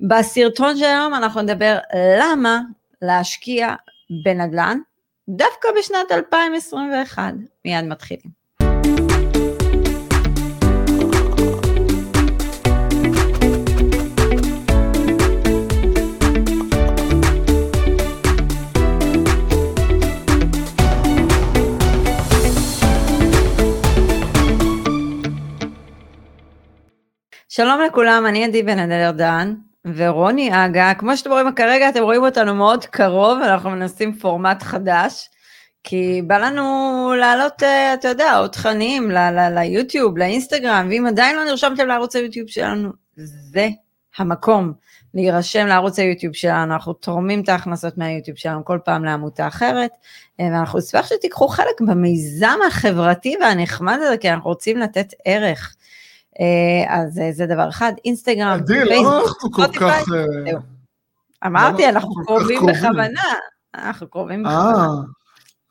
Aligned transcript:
בסרטון 0.00 0.76
של 0.76 0.84
היום 0.84 1.14
אנחנו 1.14 1.42
נדבר 1.42 1.78
למה 2.20 2.60
להשקיע 3.02 3.74
בנדל"ן 4.24 4.78
דווקא 5.28 5.68
בשנת 5.78 6.12
2021. 6.12 7.34
מיד 7.64 7.84
מתחילים. 7.84 8.38
שלום 27.48 27.80
לכולם, 27.80 28.26
אני 28.28 28.44
עדי 28.44 28.62
בן 28.62 28.78
אדל 28.78 29.10
דן, 29.10 29.54
ורוני 29.96 30.50
אגה, 30.52 30.92
כמו 30.98 31.16
שאתם 31.16 31.30
רואים 31.30 31.54
כרגע, 31.54 31.88
אתם 31.88 32.02
רואים 32.02 32.24
אותנו 32.24 32.54
מאוד 32.54 32.86
קרוב, 32.86 33.38
אנחנו 33.42 33.70
מנסים 33.70 34.18
פורמט 34.18 34.62
חדש, 34.62 35.28
כי 35.84 36.22
בא 36.26 36.38
לנו 36.38 37.12
להעלות, 37.20 37.62
אה, 37.62 37.94
אתה 37.94 38.08
יודע, 38.08 38.36
עוד 38.36 38.50
תכנים 38.50 39.10
ליוטיוב, 39.54 40.18
לאינסטגרם, 40.18 40.86
ואם 40.90 41.06
עדיין 41.06 41.36
לא 41.36 41.44
נרשמתם 41.44 41.86
לערוץ 41.86 42.16
היוטיוב 42.16 42.48
שלנו, 42.48 42.90
זה 43.16 43.68
המקום 44.18 44.72
להירשם 45.14 45.66
לערוץ 45.66 45.98
היוטיוב 45.98 46.34
שלנו, 46.34 46.74
אנחנו 46.74 46.92
תורמים 46.92 47.40
את 47.40 47.48
ההכנסות 47.48 47.98
מהיוטיוב 47.98 48.38
שלנו 48.38 48.64
כל 48.64 48.78
פעם 48.84 49.04
לעמותה 49.04 49.46
אחרת, 49.46 49.90
אה, 50.40 50.48
ואנחנו 50.52 50.78
נשמח 50.78 51.06
שתיקחו 51.06 51.48
חלק 51.48 51.80
במיזם 51.80 52.58
החברתי 52.66 53.36
והנחמד 53.40 53.98
הזה, 54.02 54.16
כי 54.16 54.30
אנחנו 54.30 54.50
רוצים 54.50 54.78
לתת 54.78 55.14
ערך. 55.24 55.74
אה, 56.40 56.96
אז 56.96 57.18
אה, 57.18 57.32
זה 57.32 57.46
דבר 57.46 57.68
אחד, 57.68 57.92
אינסטגרם, 58.04 58.60
פייסבוק, 58.66 59.38
ספוטיפיי, 59.40 60.02
זהו. 60.44 60.60
אמרתי, 61.46 61.88
אנחנו 61.88 62.24
קרובים 62.24 62.60
בכוונה, 62.66 63.22
אנחנו 63.74 64.08
קרובים 64.08 64.42
בכוונה. 64.42 64.86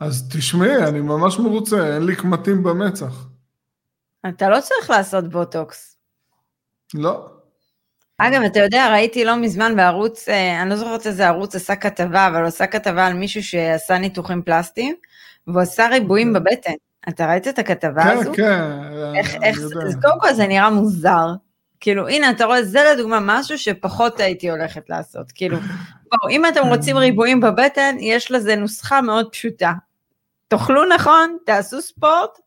אה, 0.01 0.07
אז 0.07 0.29
תשמעי, 0.33 0.75
אני 0.87 1.01
ממש 1.01 1.39
מרוצה, 1.39 1.95
אין 1.95 2.03
לי 2.03 2.15
קמטים 2.15 2.63
במצח. 2.63 3.27
אתה 4.29 4.49
לא 4.49 4.61
צריך 4.61 4.89
לעשות 4.89 5.29
בוטוקס. 5.29 5.97
לא. 6.93 7.29
אגב, 8.17 8.41
אתה 8.41 8.59
יודע, 8.59 8.91
ראיתי 8.91 9.25
לא 9.25 9.35
מזמן 9.35 9.75
בערוץ, 9.75 10.29
אני 10.61 10.69
לא 10.69 10.75
זוכרת 10.75 11.07
איזה 11.07 11.27
ערוץ 11.27 11.55
עשה 11.55 11.75
כתבה, 11.75 12.27
אבל 12.27 12.37
הוא 12.37 12.47
עשה 12.47 12.67
כתבה 12.67 13.07
על 13.07 13.13
מישהו 13.13 13.43
שעשה 13.43 13.97
ניתוחים 13.97 14.41
פלסטיים, 14.41 14.95
והוא 15.47 15.61
עשה 15.61 15.87
ריבועים 15.87 16.35
אוקיי. 16.35 16.55
בבטן. 16.55 16.73
אתה 17.09 17.27
ראית 17.27 17.47
את 17.47 17.59
הכתבה 17.59 18.03
כן, 18.03 18.17
הזו? 18.17 18.31
כן, 18.33 18.43
כן. 18.43 19.15
איך, 19.15 19.35
איך, 19.43 19.59
אז 19.59 19.97
קודם 20.01 20.19
כל 20.19 20.33
זה 20.33 20.47
נראה 20.47 20.69
מוזר. 20.69 21.27
כאילו, 21.79 22.07
הנה, 22.07 22.29
אתה 22.29 22.45
רואה, 22.45 22.63
זה 22.63 22.79
לדוגמה 22.93 23.19
משהו 23.21 23.57
שפחות 23.57 24.19
הייתי 24.19 24.49
הולכת 24.49 24.89
לעשות. 24.89 25.31
כאילו, 25.31 25.57
בואו, 26.11 26.29
אם 26.29 26.45
אתם 26.45 26.67
רוצים 26.67 26.97
ריבועים 26.97 27.41
בבטן, 27.41 27.95
יש 27.99 28.31
לזה 28.31 28.55
נוסחה 28.55 29.01
מאוד 29.01 29.31
פשוטה. 29.31 29.73
תאכלו 30.47 30.85
נכון, 30.95 31.37
תעשו 31.45 31.81
ספורט, 31.81 32.39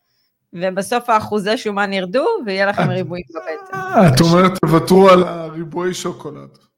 ובסוף 0.53 1.11
האחוזי 1.11 1.57
שומן 1.57 1.93
ירדו, 1.93 2.27
ויהיה 2.47 2.67
לכם 2.67 2.91
ריבועים 2.91 3.25
בבטן. 3.31 4.15
את 4.15 4.21
אומרת, 4.21 4.53
תוותרו 4.61 5.11
על 5.11 5.23
הריבועי 5.23 5.95
שוקולד. 5.95 6.70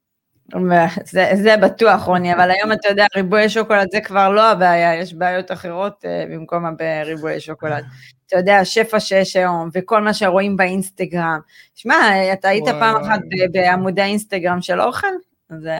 זה, 1.05 1.31
זה 1.33 1.57
בטוח, 1.57 2.03
רוני, 2.03 2.33
אבל 2.33 2.51
היום 2.51 2.71
אתה 2.71 2.87
יודע, 2.87 3.05
ריבועי 3.15 3.49
שוקולד 3.49 3.87
זה 3.91 4.01
כבר 4.01 4.29
לא 4.29 4.51
הבעיה, 4.51 4.95
יש 4.95 5.13
בעיות 5.13 5.51
אחרות 5.51 6.05
uh, 6.05 6.33
במקום 6.33 6.65
בריבועי 6.77 7.39
שוקולד. 7.39 7.85
אתה 8.27 8.37
יודע, 8.37 8.57
השפע 8.57 8.99
שיש 8.99 9.35
היום, 9.35 9.69
וכל 9.73 10.01
מה 10.01 10.13
שרואים 10.13 10.57
באינסטגרם. 10.57 11.39
שמע, 11.75 11.95
אתה 12.33 12.47
היית 12.49 12.63
וואי. 12.63 12.79
פעם 12.79 13.03
אחת 13.03 13.19
בעמודי 13.51 14.01
האינסטגרם 14.01 14.61
של 14.61 14.81
אוכל? 14.81 15.07
זה... 15.59 15.77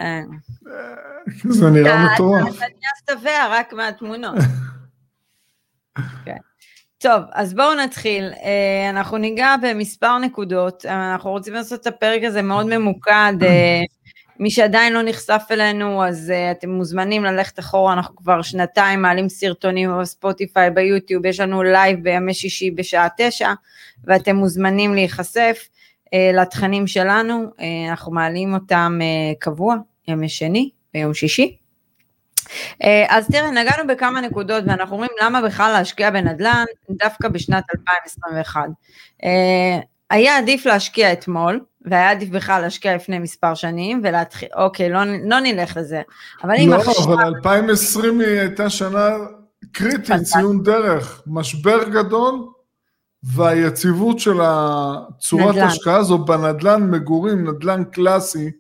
זה 1.60 1.70
נראה 1.70 2.14
מטורף. 2.14 2.42
אתה 2.42 2.66
נהיה 2.66 3.20
שבע 3.20 3.48
רק 3.50 3.74
מהתמונות. 3.74 4.36
כן. 6.26 6.38
טוב, 6.98 7.24
אז 7.34 7.54
בואו 7.54 7.74
נתחיל. 7.74 8.24
אה, 8.44 8.90
אנחנו 8.90 9.18
ניגע 9.18 9.56
במספר 9.62 10.18
נקודות. 10.18 10.86
אנחנו 10.86 11.30
רוצים 11.30 11.54
לעשות 11.54 11.82
את 11.82 11.88
הפרק 11.88 12.24
הזה 12.24 12.42
מאוד 12.42 12.66
ממוקד. 12.66 13.34
מי 14.40 14.52
שעדיין 14.52 14.94
לא 14.94 15.02
נחשף 15.04 15.42
אלינו, 15.52 16.06
אז 16.06 16.34
אה, 16.36 16.58
אתם 16.58 16.70
מוזמנים 16.70 17.24
ללכת 17.24 17.60
אחורה, 17.60 17.94
אנחנו 17.94 18.16
כבר 18.16 18.42
שנתיים 18.42 19.02
מעלים 19.02 19.30
סרטונים 19.30 19.90
בספוטיפיי, 20.02 20.72
ביוטיוב, 20.72 21.26
יש 21.26 21.40
לנו 21.40 21.64
לייב 21.64 22.04
בימי 22.04 22.34
שישי 22.34 22.72
בשעה 22.72 23.08
תשע, 23.18 23.54
ואתם 24.04 24.36
מוזמנים 24.36 24.94
להיחשף 24.94 25.68
uh, 26.06 26.10
לתכנים 26.34 26.88
שלנו, 26.88 27.46
uh, 27.58 27.62
אנחנו 27.90 28.12
מעלים 28.12 28.54
אותם 28.54 29.00
uh, 29.02 29.40
קבוע, 29.40 29.76
ימי 30.08 30.30
שני 30.30 30.70
ביום 30.94 31.14
שישי. 31.14 31.58
Uh, 32.44 32.86
אז 33.10 33.28
תראה, 33.28 33.52
נגענו 33.52 33.88
בכמה 33.88 34.22
נקודות 34.22 34.64
ואנחנו 34.68 34.96
אומרים 34.96 35.12
למה 35.22 35.42
בכלל 35.42 35.72
להשקיע 35.72 36.10
בנדל"ן 36.10 36.66
דווקא 36.90 37.28
בשנת 37.28 37.64
2021. 37.76 38.62
Uh, 39.22 39.26
היה 40.14 40.38
עדיף 40.38 40.66
להשקיע 40.66 41.14
אתמול, 41.14 41.60
והיה 41.86 42.12
עדיף 42.12 42.30
בכלל 42.30 42.62
להשקיע 42.62 42.96
לפני 42.96 43.20
מספר 43.20 43.54
שנים, 43.54 44.02
ולהתחיל, 44.04 44.50
אוקיי, 44.56 44.90
לא, 44.90 45.00
לא 45.26 45.40
נלך 45.40 45.78
לזה. 45.78 46.02
אבל 46.44 46.54
אם 46.60 46.70
לא, 46.70 46.76
עכשיו... 46.76 47.10
לא, 47.10 47.14
אבל 47.14 47.24
2020 47.24 48.20
היא 48.20 48.40
הייתה 48.40 48.70
שנה 48.70 49.10
קריטית, 49.72 50.22
ציון 50.24 50.64
דרך, 50.64 51.22
משבר 51.28 51.90
גדול, 51.90 52.36
והיציבות 53.24 54.20
של 54.20 54.38
הצורת 54.42 55.56
ההשקעה 55.56 55.98
הזו 55.98 56.18
בנדלן 56.18 56.92
מגורים, 56.92 57.48
נדלן 57.50 57.84
קלאסי, 57.84 58.52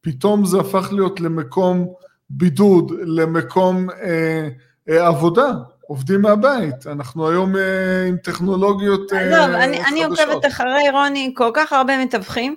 פתאום 0.00 0.44
זה 0.44 0.60
הפך 0.60 0.88
להיות 0.92 1.20
למקום 1.20 1.92
בידוד, 2.30 2.92
למקום 3.00 3.90
אה, 3.90 4.48
אה, 4.88 5.06
עבודה. 5.06 5.52
עובדים 5.86 6.22
מהבית, 6.22 6.86
אנחנו 6.86 7.28
היום 7.28 7.56
אה, 7.56 8.06
עם 8.08 8.16
טכנולוגיות 8.16 9.12
אה. 9.12 9.18
עזוב, 9.20 9.54
אני, 9.54 9.84
אני 9.84 10.04
עוקבת 10.04 10.46
אחרי 10.46 10.90
רוני, 10.92 11.32
כל 11.36 11.50
כך 11.54 11.72
הרבה 11.72 12.04
מתווכים, 12.04 12.54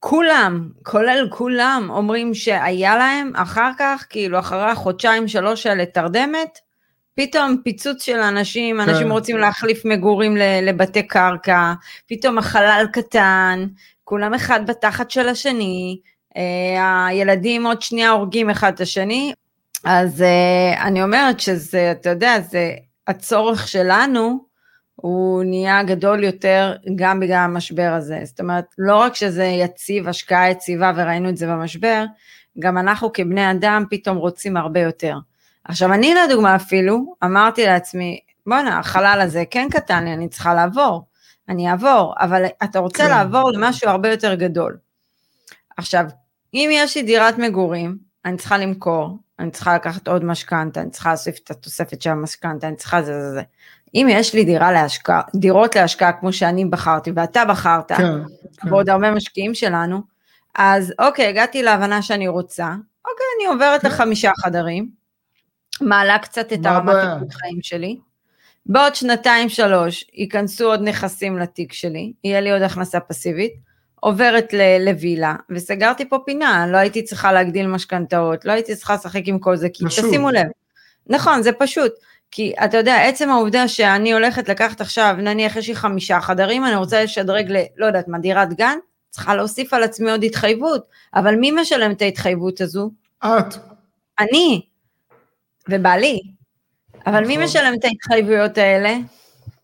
כולם, 0.00 0.68
כולל 0.82 1.28
כולם, 1.30 1.88
אומרים 1.90 2.34
שהיה 2.34 2.96
להם 2.96 3.32
אחר 3.36 3.70
כך, 3.78 4.06
כאילו 4.10 4.38
אחרי 4.38 4.70
החודשיים 4.70 5.28
שלוש 5.28 5.66
האלה 5.66 5.86
תרדמת, 5.86 6.58
פתאום 7.14 7.56
פיצוץ 7.64 8.02
של 8.02 8.18
אנשים, 8.18 8.80
כן. 8.80 8.88
אנשים 8.88 9.12
רוצים 9.12 9.36
להחליף 9.36 9.84
מגורים 9.84 10.36
לבתי 10.62 11.02
קרקע, 11.02 11.72
פתאום 12.06 12.38
החלל 12.38 12.86
קטן, 12.92 13.66
כולם 14.04 14.34
אחד 14.34 14.66
בתחת 14.66 15.10
של 15.10 15.28
השני, 15.28 15.98
אה, 16.36 17.06
הילדים 17.06 17.66
עוד 17.66 17.82
שנייה 17.82 18.10
הורגים 18.10 18.50
אחד 18.50 18.72
את 18.74 18.80
השני, 18.80 19.32
אז 19.84 20.20
uh, 20.20 20.80
אני 20.80 21.02
אומרת 21.02 21.40
שזה, 21.40 21.90
אתה 21.90 22.10
יודע, 22.10 22.40
זה 22.40 22.72
הצורך 23.06 23.68
שלנו, 23.68 24.48
הוא 24.94 25.44
נהיה 25.44 25.82
גדול 25.82 26.24
יותר 26.24 26.76
גם 26.96 27.20
בגלל 27.20 27.36
המשבר 27.36 27.92
הזה. 27.96 28.20
זאת 28.24 28.40
אומרת, 28.40 28.64
לא 28.78 28.96
רק 28.96 29.14
שזה 29.14 29.44
יציב, 29.44 30.08
השקעה 30.08 30.50
יציבה, 30.50 30.92
וראינו 30.96 31.28
את 31.28 31.36
זה 31.36 31.46
במשבר, 31.46 32.04
גם 32.58 32.78
אנחנו 32.78 33.12
כבני 33.12 33.50
אדם 33.50 33.84
פתאום 33.90 34.16
רוצים 34.16 34.56
הרבה 34.56 34.80
יותר. 34.80 35.16
עכשיו, 35.64 35.92
אני 35.92 36.14
לדוגמה 36.14 36.56
אפילו, 36.56 37.14
אמרתי 37.24 37.66
לעצמי, 37.66 38.20
בואנה, 38.46 38.78
החלל 38.78 39.20
הזה 39.22 39.44
כן 39.50 39.68
קטן 39.70 40.04
לי, 40.04 40.12
אני 40.12 40.28
צריכה 40.28 40.54
לעבור. 40.54 41.04
אני 41.48 41.70
אעבור, 41.70 42.14
אבל 42.20 42.44
אתה 42.64 42.78
רוצה 42.78 43.02
כן. 43.02 43.10
לעבור 43.10 43.50
למשהו 43.50 43.90
הרבה 43.90 44.10
יותר 44.10 44.34
גדול. 44.34 44.76
עכשיו, 45.76 46.04
אם 46.54 46.68
יש 46.72 46.96
לי 46.96 47.02
דירת 47.02 47.38
מגורים, 47.38 47.98
אני 48.24 48.36
צריכה 48.36 48.58
למכור, 48.58 49.18
אני 49.38 49.50
צריכה 49.50 49.74
לקחת 49.74 50.08
עוד 50.08 50.24
משכנתה, 50.24 50.80
אני 50.80 50.90
צריכה 50.90 51.08
להוסיף 51.08 51.38
את 51.44 51.50
התוספת 51.50 52.02
של 52.02 52.10
המשכנתה, 52.10 52.68
אני 52.68 52.76
צריכה 52.76 53.02
זה 53.02 53.22
זה 53.22 53.30
זה. 53.30 53.42
אם 53.94 54.06
יש 54.10 54.34
לי 54.34 54.44
דירה 54.44 54.72
להשקעה, 54.72 55.22
דירות 55.36 55.76
להשקעה 55.76 56.12
כמו 56.12 56.32
שאני 56.32 56.64
בחרתי 56.64 57.10
ואתה 57.16 57.44
בחרת, 57.44 57.92
כן, 57.92 57.96
כן. 57.96 58.68
ועוד 58.68 58.88
הרבה 58.88 59.10
משקיעים 59.10 59.54
שלנו, 59.54 60.02
אז 60.54 60.94
אוקיי, 60.98 61.26
הגעתי 61.26 61.62
להבנה 61.62 62.02
שאני 62.02 62.28
רוצה, 62.28 62.74
אוקיי, 63.04 63.26
אני 63.38 63.46
עוברת 63.46 63.82
כן. 63.82 63.88
לחמישה 63.88 64.30
חדרים, 64.38 64.90
מעלה 65.80 66.18
קצת 66.18 66.52
את 66.52 66.66
הרמת 66.66 66.94
איכות 66.94 67.32
חיים 67.32 67.58
שלי, 67.62 67.98
בעוד 68.66 68.94
שנתיים 68.94 69.48
שלוש 69.48 70.04
ייכנסו 70.14 70.66
עוד 70.66 70.80
נכסים 70.82 71.38
לתיק 71.38 71.72
שלי, 71.72 72.12
יהיה 72.24 72.40
לי 72.40 72.52
עוד 72.52 72.62
הכנסה 72.62 73.00
פסיבית, 73.00 73.52
עוברת 74.00 74.54
לווילה, 74.80 75.34
וסגרתי 75.50 76.08
פה 76.08 76.18
פינה, 76.26 76.66
לא 76.66 76.76
הייתי 76.76 77.02
צריכה 77.02 77.32
להגדיל 77.32 77.66
משכנתאות, 77.66 78.44
לא 78.44 78.52
הייתי 78.52 78.76
צריכה 78.76 78.94
לשחק 78.94 79.22
עם 79.24 79.38
כל 79.38 79.56
זה, 79.56 79.68
כי 79.72 79.84
פשוט. 79.86 80.04
תשימו 80.04 80.30
לב. 80.30 80.46
נכון, 81.06 81.42
זה 81.42 81.52
פשוט. 81.52 81.92
כי 82.30 82.52
אתה 82.64 82.76
יודע, 82.76 83.08
עצם 83.08 83.30
העובדה 83.30 83.68
שאני 83.68 84.12
הולכת 84.12 84.48
לקחת 84.48 84.80
עכשיו, 84.80 85.14
נניח 85.18 85.56
יש 85.56 85.68
לי 85.68 85.74
חמישה 85.74 86.20
חדרים, 86.20 86.64
אני 86.64 86.76
רוצה 86.76 87.04
לשדרג 87.04 87.52
ל... 87.52 87.56
לא 87.76 87.86
יודעת 87.86 88.08
מה, 88.08 88.18
דירת 88.18 88.54
גן, 88.54 88.78
צריכה 89.10 89.34
להוסיף 89.34 89.74
על 89.74 89.82
עצמי 89.82 90.10
עוד 90.10 90.24
התחייבות, 90.24 90.86
אבל 91.14 91.34
מי 91.34 91.50
משלם 91.50 91.90
את 91.90 92.02
ההתחייבות 92.02 92.60
הזו? 92.60 92.90
את. 93.24 93.54
אני. 94.20 94.62
ובעלי. 95.68 96.20
אבל 97.06 97.26
מי 97.26 97.36
נכון. 97.36 97.44
משלם 97.44 97.74
את 97.78 97.84
ההתחייבויות 97.84 98.58
האלה? 98.58 98.96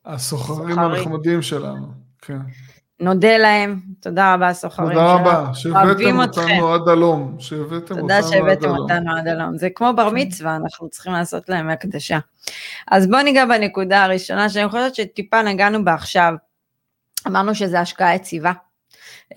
הסוחרים 0.07 0.79
הנחמדים 0.79 1.43
שלנו, 1.43 1.87
כן. 2.23 2.39
נודה 3.01 3.39
להם, 3.39 3.81
תודה 4.01 4.35
רבה 4.35 4.53
סוחרים 4.53 4.89
תודה 4.89 5.15
רבה, 5.15 5.55
שהבאתם 5.55 6.19
אותנו 6.19 6.75
עד 6.75 6.89
הלום, 6.89 7.37
שהבאתם 7.39 7.75
אותנו 7.75 8.05
עד 8.05 8.11
הלום. 8.11 8.23
תודה 8.23 8.23
שהבאתם 8.23 8.69
אותנו 8.69 9.17
עד 9.17 9.29
הלום, 9.29 9.59
זה 9.59 9.69
כמו 9.75 9.93
בר 9.97 10.11
מצווה, 10.13 10.57
אנחנו 10.57 10.89
צריכים 10.89 11.13
לעשות 11.13 11.49
להם 11.49 11.71
הקדשה. 11.71 12.19
אז 12.91 13.07
בואו 13.07 13.23
ניגע 13.23 13.45
בנקודה 13.47 14.05
הראשונה, 14.05 14.49
שאני 14.49 14.69
חושבת 14.69 14.95
שטיפה 14.95 15.43
נגענו 15.43 15.85
בה 15.85 15.95
עכשיו, 15.95 16.35
אמרנו 17.27 17.55
שזה 17.55 17.81
השקעה 17.81 18.15
יציבה, 18.15 18.53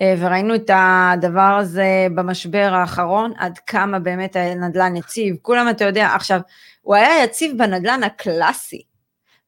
אה, 0.02 0.14
וראינו 0.18 0.54
את 0.54 0.70
הדבר 0.74 1.56
הזה 1.60 2.06
במשבר 2.14 2.70
האחרון, 2.72 3.32
עד 3.36 3.58
כמה 3.58 3.98
באמת 3.98 4.36
הנדל"ן 4.36 4.96
יציב, 4.96 5.36
כולם 5.42 5.68
אתה 5.70 5.84
יודע, 5.84 6.06
עכשיו, 6.14 6.40
הוא 6.82 6.94
היה 6.94 7.24
יציב 7.24 7.58
בנדל"ן 7.58 8.02
הקלאסי, 8.02 8.82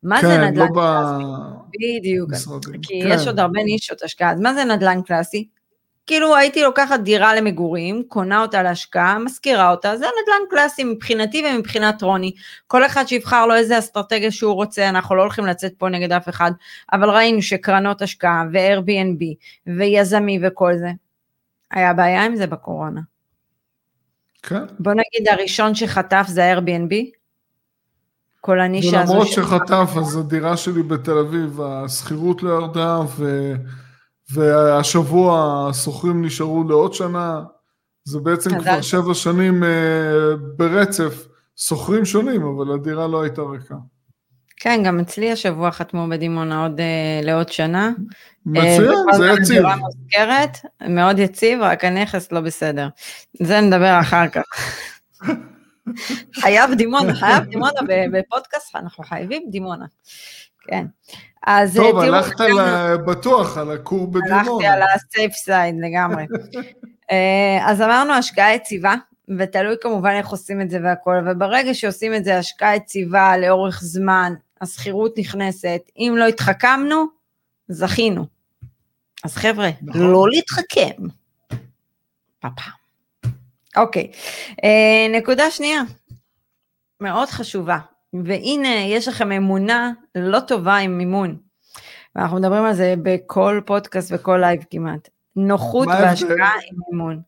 מה 0.02 0.20
כן, 0.20 0.26
זה 0.26 0.38
נדל"ן 0.38 0.69
לא 0.69 0.75
קלאסי? 0.75 1.25
בדיוק, 1.75 2.31
במשרדים. 2.31 2.81
כי 2.82 3.00
כן. 3.02 3.08
יש 3.11 3.26
עוד 3.26 3.41
הרבה 3.41 3.62
נישות 3.62 4.02
השקעה, 4.02 4.32
אז 4.32 4.41
מה 4.41 4.55
זה 4.55 4.64
נדל"ן 4.64 5.02
קלאסי? 5.02 5.49
כאילו 6.06 6.37
הייתי 6.37 6.62
לוקחת 6.62 7.00
דירה 7.00 7.35
למגורים, 7.35 8.02
קונה 8.08 8.43
אותה 8.43 8.62
להשקעה, 8.62 9.19
משכירה 9.19 9.70
אותה, 9.70 9.97
זה 9.97 10.05
נדל"ן 10.05 10.50
קלאסי 10.50 10.85
מבחינתי 10.85 11.44
ומבחינת 11.47 12.02
רוני. 12.02 12.32
כל 12.67 12.87
אחד 12.87 13.06
שיבחר 13.06 13.47
לו 13.47 13.55
איזה 13.55 13.79
אסטרטגיה 13.79 14.31
שהוא 14.31 14.55
רוצה, 14.55 14.88
אנחנו 14.88 15.17
לא 15.17 15.23
הולכים 15.23 15.47
לצאת 15.47 15.73
פה 15.79 15.88
נגד 15.88 16.12
אף 16.12 16.29
אחד, 16.29 16.50
אבל 16.93 17.11
ראינו 17.11 17.43
שקרנות 17.43 18.02
השקעה 18.02 18.44
ו-Airbnb 18.52 19.25
ויזמי 19.67 20.38
וכל 20.43 20.73
זה, 20.76 20.91
היה 21.70 21.93
בעיה 21.93 22.25
עם 22.25 22.37
זה 22.37 22.47
בקורונה. 22.47 23.00
כן. 24.43 24.64
בוא 24.79 24.93
נגיד 24.93 25.29
הראשון 25.29 25.75
שחטף 25.75 26.25
זה 26.29 26.44
ה-Airbnb, 26.44 26.94
כל 28.40 28.60
הנישה 28.60 29.02
הזו. 29.02 29.12
ולמרות 29.12 29.28
שחטף, 29.28 29.90
אז 29.96 30.16
הדירה 30.16 30.56
שלי 30.56 30.82
בתל 30.82 31.19
אביב, 31.19 31.60
השכירות 31.60 32.42
לא 32.42 32.50
ירדה, 32.50 33.00
ו... 33.16 33.52
והשבוע 34.32 35.66
השוכרים 35.70 36.25
נשארו 36.25 36.64
לעוד 36.69 36.94
שנה, 36.94 37.42
זה 38.04 38.19
בעצם 38.20 38.54
אז 38.54 38.62
כבר 38.62 38.81
שבע 38.81 39.14
שנים 39.14 39.64
אה, 39.64 40.37
ברצף, 40.56 41.28
שוכרים 41.56 42.04
שונים, 42.04 42.42
אבל 42.42 42.75
הדירה 42.75 43.08
לא 43.08 43.22
הייתה 43.22 43.42
ריקה. 43.42 43.75
כן, 44.56 44.82
גם 44.84 45.00
אצלי 45.00 45.32
השבוע 45.32 45.70
חתמו 45.70 46.08
בדימונה 46.10 46.62
עוד 46.62 46.81
אה, 46.81 47.20
לעוד 47.22 47.48
שנה. 47.48 47.90
מצוין, 48.46 48.92
אה, 48.92 49.02
בכל 49.08 49.16
זה 49.16 49.28
זאת 49.28 49.38
יציב. 49.38 49.56
דירה 49.56 49.76
מוזכרת, 49.76 50.58
מאוד 50.88 51.19
יציב, 51.19 51.60
רק 51.62 51.84
הנכס 51.84 52.32
לא 52.32 52.40
בסדר. 52.40 52.88
זה 53.42 53.60
נדבר 53.60 54.00
אחר 54.00 54.28
כך. 54.28 54.42
חייב 56.34 56.75
דימונה, 56.75 57.14
חייב 57.14 57.44
דימונה 57.44 57.81
בפודקאסט, 58.12 58.76
אנחנו 58.76 59.04
חייבים 59.04 59.42
דימונה. 59.50 59.87
כן. 60.69 60.87
אז 61.46 61.78
אה, 61.78 61.82
טוב, 61.82 61.90
תראו, 62.04 62.14
הלכת 62.14 62.40
גם- 62.40 62.58
על- 62.58 62.96
בטוח 62.96 63.58
על 63.58 63.70
הכור 63.70 64.06
בדימונה. 64.10 64.38
הלכתי 64.40 64.66
על 64.66 64.82
הסייף 64.82 65.32
סייד 65.32 65.75
לגמרי. 65.81 66.26
אה, 67.10 67.58
אז 67.66 67.81
אמרנו 67.82 68.12
השקעה 68.12 68.54
יציבה, 68.54 68.94
ותלוי 69.38 69.76
כמובן 69.81 70.10
איך 70.10 70.28
עושים 70.28 70.60
את 70.60 70.70
זה 70.70 70.78
והכל, 70.84 71.16
וברגע 71.31 71.75
שעושים 71.75 72.14
את 72.14 72.25
זה 72.25 72.38
השקעה 72.38 72.76
יציבה 72.76 73.37
לאורך 73.37 73.81
זמן, 73.82 74.32
השכירות 74.60 75.19
נכנסת, 75.19 75.81
אם 75.98 76.14
לא 76.19 76.26
התחכמנו, 76.26 77.04
זכינו. 77.69 78.26
אז 79.25 79.37
חבר'ה, 79.37 79.70
נכון. 79.82 80.00
לא 80.00 80.25
להתחכם. 80.31 81.02
פעם. 82.40 82.80
אוקיי, 83.76 84.11
אה, 84.64 85.19
נקודה 85.19 85.50
שנייה, 85.50 85.82
מאוד 87.00 87.28
חשובה, 87.28 87.78
והנה 88.25 88.75
יש 88.88 89.08
לכם 89.08 89.32
אמונה 89.32 89.93
לא 90.14 90.40
טובה 90.40 90.76
עם 90.76 90.99
מימון. 90.99 91.37
ואנחנו 92.17 92.37
מדברים 92.37 92.64
על 92.64 92.75
זה 92.75 92.94
בכל 93.02 93.61
פודקאסט 93.67 94.12
וכל 94.14 94.38
לייב 94.40 94.64
כמעט. 94.70 95.08
נוחות? 95.37 95.88
בהשקעה 95.88 96.52
עם 96.70 96.78
מימון. 96.90 97.20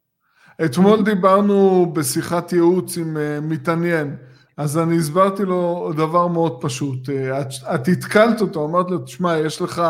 אתמול 0.65 1.03
דיברנו 1.03 1.87
בשיחת 1.93 2.53
ייעוץ 2.53 2.97
עם 2.99 3.17
אה, 3.17 3.41
מתעניין, 3.41 4.17
אז 4.57 4.79
אני 4.79 4.99
הסברתי 4.99 5.43
לו 5.43 5.93
דבר 5.97 6.27
מאוד 6.27 6.59
פשוט. 6.61 7.09
את, 7.41 7.49
את 7.75 7.89
התקלת 7.89 8.41
אותו, 8.41 8.65
אמרת 8.65 8.91
לו, 8.91 8.99
תשמע, 8.99 9.39
יש 9.39 9.63
לך, 9.63 9.83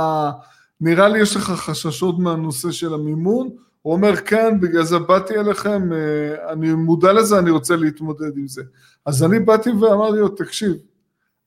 נראה 0.81 1.09
לי 1.09 1.19
יש 1.19 1.37
לך 1.37 1.51
חששות 1.51 2.19
מהנושא 2.19 2.71
של 2.71 2.95
המימון. 2.95 3.49
הוא 3.83 3.93
אומר, 3.95 4.17
כן, 4.17 4.61
בגלל 4.61 4.85
זה 4.85 4.99
באתי 4.99 5.35
אליכם, 5.35 5.93
אה, 5.93 6.53
אני 6.53 6.73
מודע 6.73 7.13
לזה, 7.13 7.39
אני 7.39 7.51
רוצה 7.51 7.77
להתמודד 7.77 8.37
עם 8.37 8.49
זה. 8.49 8.63
אז 9.07 9.23
אני 9.25 9.41
באתי 9.41 9.71
ואמרתי 9.71 10.19
לו, 10.19 10.29
תקשיב, 10.29 10.73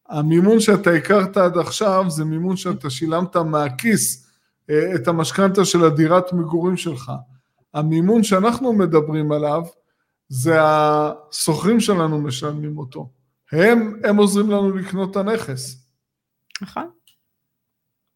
המימון 0.10 0.60
שאתה 0.60 0.92
הכרת 0.92 1.38
עד 1.38 1.58
עכשיו 1.58 2.06
זה 2.08 2.26
מימון 2.26 2.58
שאתה 2.58 2.90
שילמת 2.90 3.36
מהכיס 3.36 4.28
אה, 4.70 4.96
את 4.96 5.08
המשכנתה 5.08 5.66
של 5.66 5.84
הדירת 5.84 6.34
מגורים 6.34 6.78
שלך. 6.78 7.12
המימון 7.74 8.24
שאנחנו 8.24 8.74
מדברים 8.74 9.32
עליו, 9.32 9.64
זה 10.30 10.58
השוכרים 10.62 11.80
שלנו 11.80 12.22
משלמים 12.22 12.78
אותו. 12.78 13.10
הם, 13.52 14.00
הם 14.04 14.18
עוזרים 14.18 14.52
לנו 14.52 14.78
לקנות 14.78 15.12
את 15.12 15.16
הנכס. 15.16 15.88
נכון. 16.62 16.90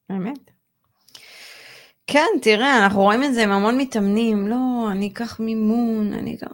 באמת. 0.10 0.58
כן, 2.11 2.27
תראה, 2.41 2.83
אנחנו 2.83 3.01
רואים 3.01 3.23
את 3.23 3.33
זה 3.33 3.44
עם 3.44 3.51
המון 3.51 3.77
מתאמנים, 3.77 4.47
לא, 4.47 4.88
אני 4.91 5.07
אקח 5.07 5.39
מימון, 5.39 6.13
אני 6.13 6.38
גם... 6.41 6.50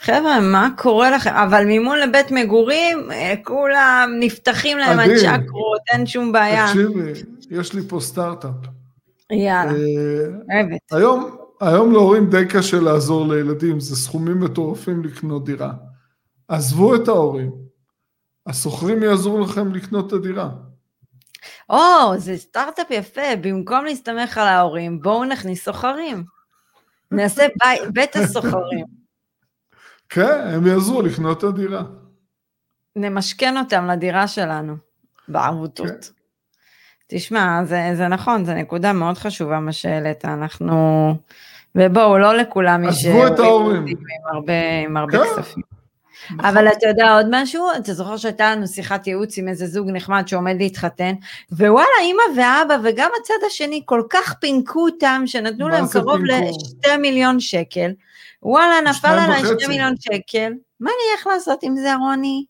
חבר'ה, 0.00 0.40
מה 0.40 0.68
קורה 0.78 1.10
לכם? 1.10 1.30
אבל 1.30 1.64
מימון 1.64 1.98
לבית 1.98 2.30
מגורים, 2.30 3.10
אה, 3.10 3.34
כולם 3.44 4.10
נפתחים 4.20 4.78
להם. 4.78 4.98
הצ'קרות, 4.98 5.80
אין 5.92 6.06
שום 6.06 6.32
בעיה. 6.32 6.66
תקשיבי, 6.66 7.12
יש 7.50 7.72
לי 7.72 7.82
פה 7.88 8.00
סטארט-אפ. 8.00 8.50
יאללה, 9.30 9.72
אה, 9.72 10.56
אוהבת. 10.56 10.80
היום, 10.92 11.36
היום 11.60 11.92
להורים 11.92 12.30
די 12.30 12.46
קשה 12.48 12.80
לעזור 12.80 13.28
לילדים, 13.28 13.80
זה 13.80 13.96
סכומים 13.96 14.40
מטורפים 14.40 15.04
לקנות 15.04 15.44
דירה. 15.44 15.72
עזבו 16.48 16.94
את 16.94 17.08
ההורים, 17.08 17.50
השוכרים 18.46 19.02
יעזרו 19.02 19.40
לכם 19.40 19.72
לקנות 19.72 20.06
את 20.06 20.12
הדירה. 20.12 20.48
או, 21.70 22.18
זה 22.18 22.36
סטארט-אפ 22.36 22.90
יפה, 22.90 23.36
במקום 23.40 23.84
להסתמך 23.84 24.38
על 24.38 24.48
ההורים, 24.48 25.00
בואו 25.00 25.24
נכניס 25.24 25.64
סוחרים. 25.64 26.24
נעשה 27.10 27.46
בית, 27.64 27.80
בית 27.92 28.16
הסוחרים. 28.16 28.84
כן, 30.08 30.48
הם 30.54 30.66
יעזרו 30.66 31.02
לקנות 31.02 31.38
את 31.38 31.44
הדירה. 31.44 31.82
נמשכן 32.96 33.56
אותם 33.56 33.86
לדירה 33.86 34.28
שלנו, 34.28 34.76
בערבותות. 35.28 35.86
כן. 35.86 36.12
תשמע, 37.08 37.64
זה, 37.64 37.90
זה 37.94 38.08
נכון, 38.08 38.44
זו 38.44 38.54
נקודה 38.54 38.92
מאוד 38.92 39.18
חשובה 39.18 39.60
מה 39.60 39.72
שהעלית, 39.72 40.24
אנחנו... 40.24 41.14
ובואו, 41.74 42.18
לא 42.18 42.34
לכולם 42.36 42.84
יש... 42.84 43.06
עזבו 43.06 43.26
את 43.26 43.38
ההורים. 43.38 43.86
עם 43.86 43.96
הרבה, 44.32 44.52
עם 44.84 44.96
הרבה 44.96 45.18
כן. 45.18 45.24
כספים. 45.24 45.75
נכון. 46.24 46.44
אבל 46.44 46.68
אתה 46.68 46.86
יודע 46.88 47.16
עוד 47.16 47.26
משהו? 47.30 47.66
אתה 47.76 47.94
זוכר 47.94 48.16
שהייתה 48.16 48.52
לנו 48.52 48.66
שיחת 48.66 49.06
ייעוץ 49.06 49.38
עם 49.38 49.48
איזה 49.48 49.66
זוג 49.66 49.90
נחמד 49.90 50.28
שעומד 50.28 50.54
להתחתן, 50.58 51.14
ווואלה, 51.52 51.86
אימא 52.00 52.22
ואבא 52.36 52.76
וגם 52.84 53.10
הצד 53.20 53.46
השני 53.46 53.82
כל 53.84 54.02
כך 54.10 54.34
פינקו 54.34 54.86
אותם, 54.86 55.22
שנתנו 55.26 55.68
להם 55.68 55.86
קרוב 55.88 56.16
פינקו? 56.16 56.48
לשתי 56.48 56.96
מיליון 56.96 57.40
שקל. 57.40 57.90
וואלה, 58.42 58.80
נפל 58.90 59.08
עליי 59.08 59.42
וחצי. 59.42 59.54
שתי 59.54 59.66
מיליון 59.66 59.94
שקל. 60.00 60.52
מה 60.80 60.90
אני 60.90 61.10
הולך 61.12 61.26
לעשות 61.26 61.58
עם 61.62 61.76
זה, 61.76 61.94
רוני? 61.94 62.44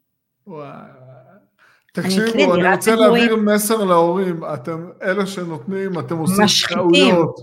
תקשיבו, 1.92 2.54
אני 2.54 2.62
דירת 2.62 2.76
רוצה. 2.78 2.94
להעביר 2.96 3.36
מסר 3.36 3.84
להורים, 3.84 4.40
אתם 4.54 4.86
אלה 5.02 5.26
שנותנים, 5.26 5.98
אתם 5.98 6.16
עושים 6.16 6.44
משחיתים. 6.44 6.78
טעויות, 6.80 7.36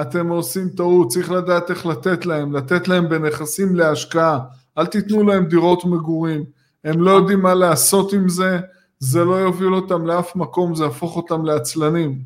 אתם 0.00 0.28
עושים 0.28 0.68
טעות, 0.68 1.08
צריך 1.08 1.30
לדעת 1.30 1.70
איך 1.70 1.86
לתת 1.86 2.26
להם, 2.26 2.56
לתת 2.56 2.88
להם 2.88 3.08
בנכסים 3.08 3.76
להשקעה, 3.76 4.38
אל 4.78 4.86
תיתנו 4.86 5.22
להם 5.22 5.44
דירות 5.46 5.84
מגורים, 5.84 6.44
הם 6.84 7.00
לא 7.00 7.10
יודעים 7.10 7.40
מה 7.40 7.54
לעשות 7.54 8.12
עם 8.12 8.28
זה, 8.28 8.58
זה 8.98 9.24
לא 9.24 9.34
יוביל 9.34 9.74
אותם 9.74 10.06
לאף 10.06 10.36
מקום, 10.36 10.74
זה 10.74 10.84
יהפוך 10.84 11.16
אותם 11.16 11.44
לעצלנים. 11.44 12.18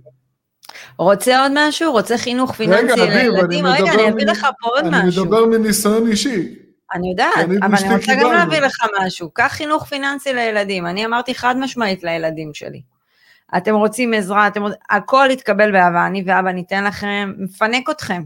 רוצה 0.99 1.43
עוד 1.43 1.53
משהו? 1.55 1.93
רוצה 1.93 2.19
חינוך 2.19 2.53
פיננסי 2.53 3.01
לילדים? 3.01 3.67
אני 3.67 3.83
רגע, 3.83 3.93
אני 3.93 4.09
אביא 4.09 4.27
לך 4.27 4.47
פה 4.61 4.69
עוד 4.69 4.85
אני 4.85 5.09
משהו. 5.09 5.25
מדבר 5.25 5.47
מניסיון 5.47 6.07
אישי. 6.07 6.55
אני 6.95 7.11
יודעת, 7.11 7.37
אני 7.37 7.57
אבל 7.63 7.75
אני 7.85 7.95
רוצה 7.95 8.15
גם. 8.23 8.33
להביא 8.33 8.59
לך 8.61 8.77
משהו. 9.01 9.31
קח 9.35 9.49
חינוך 9.53 9.85
פיננסי 9.85 10.33
לילדים. 10.33 10.87
אני 10.87 11.07
אמרתי 11.07 11.35
חד 11.35 11.57
משמעית 11.59 12.05
לילדים 12.05 12.55
שלי. 12.55 12.83
אתם 13.57 13.75
רוצים 13.75 14.15
עזרה, 14.15 14.47
אתם 14.47 14.63
רוצים, 14.63 14.79
הכל 14.91 15.29
יתקבל 15.31 15.73
באהבה, 15.73 16.07
אני 16.07 16.23
ואבא 16.27 16.53
ניתן 16.53 16.85
לכם, 16.85 17.33
מפנק 17.39 17.91
אתכם. 17.91 18.23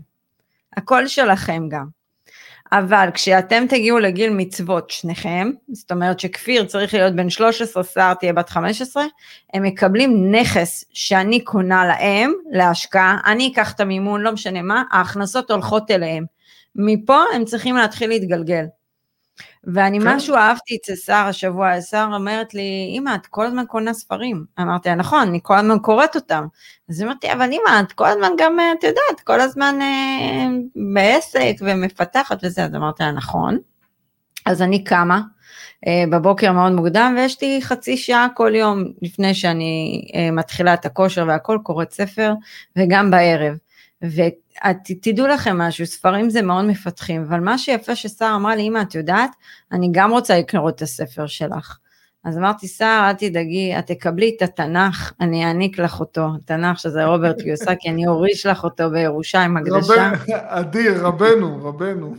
הכל 0.77 1.07
שלכם 1.07 1.63
גם. 1.69 2.00
אבל 2.73 3.09
כשאתם 3.15 3.65
תגיעו 3.69 3.99
לגיל 3.99 4.31
מצוות 4.31 4.91
שניכם, 4.91 5.51
זאת 5.73 5.93
אומרת 5.93 6.21
שכפיר 6.21 6.65
צריך 6.65 6.95
להיות 6.95 7.15
בן 7.15 7.31
13, 7.31 7.83
סער 7.83 8.15
תהיה 8.15 8.33
בת 8.33 8.49
15, 8.49 9.05
הם 9.55 9.63
מקבלים 9.63 10.35
נכס 10.35 10.85
שאני 10.93 11.45
קונה 11.45 11.87
להם 11.87 12.33
להשקעה, 12.51 13.19
אני 13.27 13.51
אקח 13.53 13.73
את 13.73 13.81
המימון, 13.81 14.21
לא 14.21 14.33
משנה 14.33 14.63
מה, 14.63 14.83
ההכנסות 14.91 15.51
הולכות 15.51 15.91
אליהם. 15.91 16.25
מפה 16.77 17.23
הם 17.35 17.45
צריכים 17.45 17.77
להתחיל 17.77 18.09
להתגלגל. 18.09 18.65
ואני 19.65 20.01
כן. 20.01 20.09
משהו 20.09 20.37
אהבתי 20.37 20.77
אצל 20.77 20.95
שר 20.95 21.13
השבוע, 21.29 21.81
שר 21.81 22.09
אומרת 22.15 22.55
לי, 22.55 22.95
אמא, 22.99 23.15
את 23.15 23.27
כל 23.27 23.47
הזמן 23.47 23.65
קונה 23.69 23.93
ספרים. 23.93 24.45
אמרתי 24.61 24.89
לה, 24.89 24.95
נכון, 24.95 25.29
אני 25.29 25.41
כל 25.43 25.59
הזמן 25.59 25.79
קוראת 25.79 26.17
אותם. 26.17 26.47
אז 26.89 27.03
אמרתי, 27.03 27.33
אבל 27.33 27.51
אמא, 27.53 27.81
את 27.81 27.93
כל 27.93 28.07
הזמן 28.07 28.33
גם, 28.39 28.59
את 28.79 28.85
יודעת, 28.85 29.21
כל 29.25 29.41
הזמן 29.41 29.79
אה, 29.83 30.47
בעסק 30.95 31.55
ומפתחת 31.61 32.39
וזה, 32.43 32.65
אז 32.65 32.75
אמרתי 32.75 33.03
לה, 33.03 33.13
נכון. 33.13 33.59
אז 34.47 34.63
אני 34.63 34.85
קמה 34.85 35.21
אה, 35.87 36.05
בבוקר 36.11 36.53
מאוד 36.53 36.73
מוקדם, 36.73 37.15
ויש 37.17 37.43
לי 37.43 37.59
חצי 37.63 37.97
שעה 37.97 38.27
כל 38.35 38.55
יום 38.55 38.85
לפני 39.03 39.35
שאני 39.35 40.03
אה, 40.15 40.31
מתחילה 40.31 40.75
את 40.75 40.87
הכושר 40.87 41.25
והכל, 41.29 41.59
קוראת 41.63 41.91
ספר, 41.91 42.33
וגם 42.77 43.11
בערב. 43.11 43.55
ותדעו 44.91 45.27
לכם 45.27 45.59
משהו, 45.59 45.87
ספרים 45.87 46.31
זה 46.31 46.43
מאוד 46.43 46.65
מפתחים, 46.65 47.25
אבל 47.29 47.41
מה 47.41 47.59
שיפה 47.59 47.97
ששרה 47.97 48.37
אמרה 48.37 48.57
לי, 48.57 48.63
אמא, 48.63 48.83
את 48.83 48.95
יודעת, 48.95 49.31
אני 49.73 49.89
גם 49.93 50.11
רוצה 50.11 50.39
לקרוא 50.39 50.69
את 50.69 50.83
הספר 50.83 51.27
שלך. 51.27 51.79
אז 52.25 52.39
אמרתי, 52.39 52.69
שרה, 52.69 53.09
אל 53.11 53.15
תדאגי, 53.15 53.79
את 53.79 53.87
תקבלי 53.87 54.35
את 54.37 54.43
התנ"ך, 54.43 55.13
אני 55.21 55.47
אעניק 55.47 55.79
לך 55.79 56.01
אותו, 56.01 56.29
תנ"ך 56.45 56.79
שזה 56.81 57.05
רוברט 57.05 57.41
קיוסקי, 57.43 57.89
אני 57.89 58.07
אוריש 58.07 58.47
לך 58.47 58.65
אותו 58.65 58.91
בירושה 58.91 59.43
עם 59.43 59.57
הקדשה. 59.57 60.13
אדיר, 60.61 61.07
רבנו, 61.07 61.65
רבנו. 61.65 62.15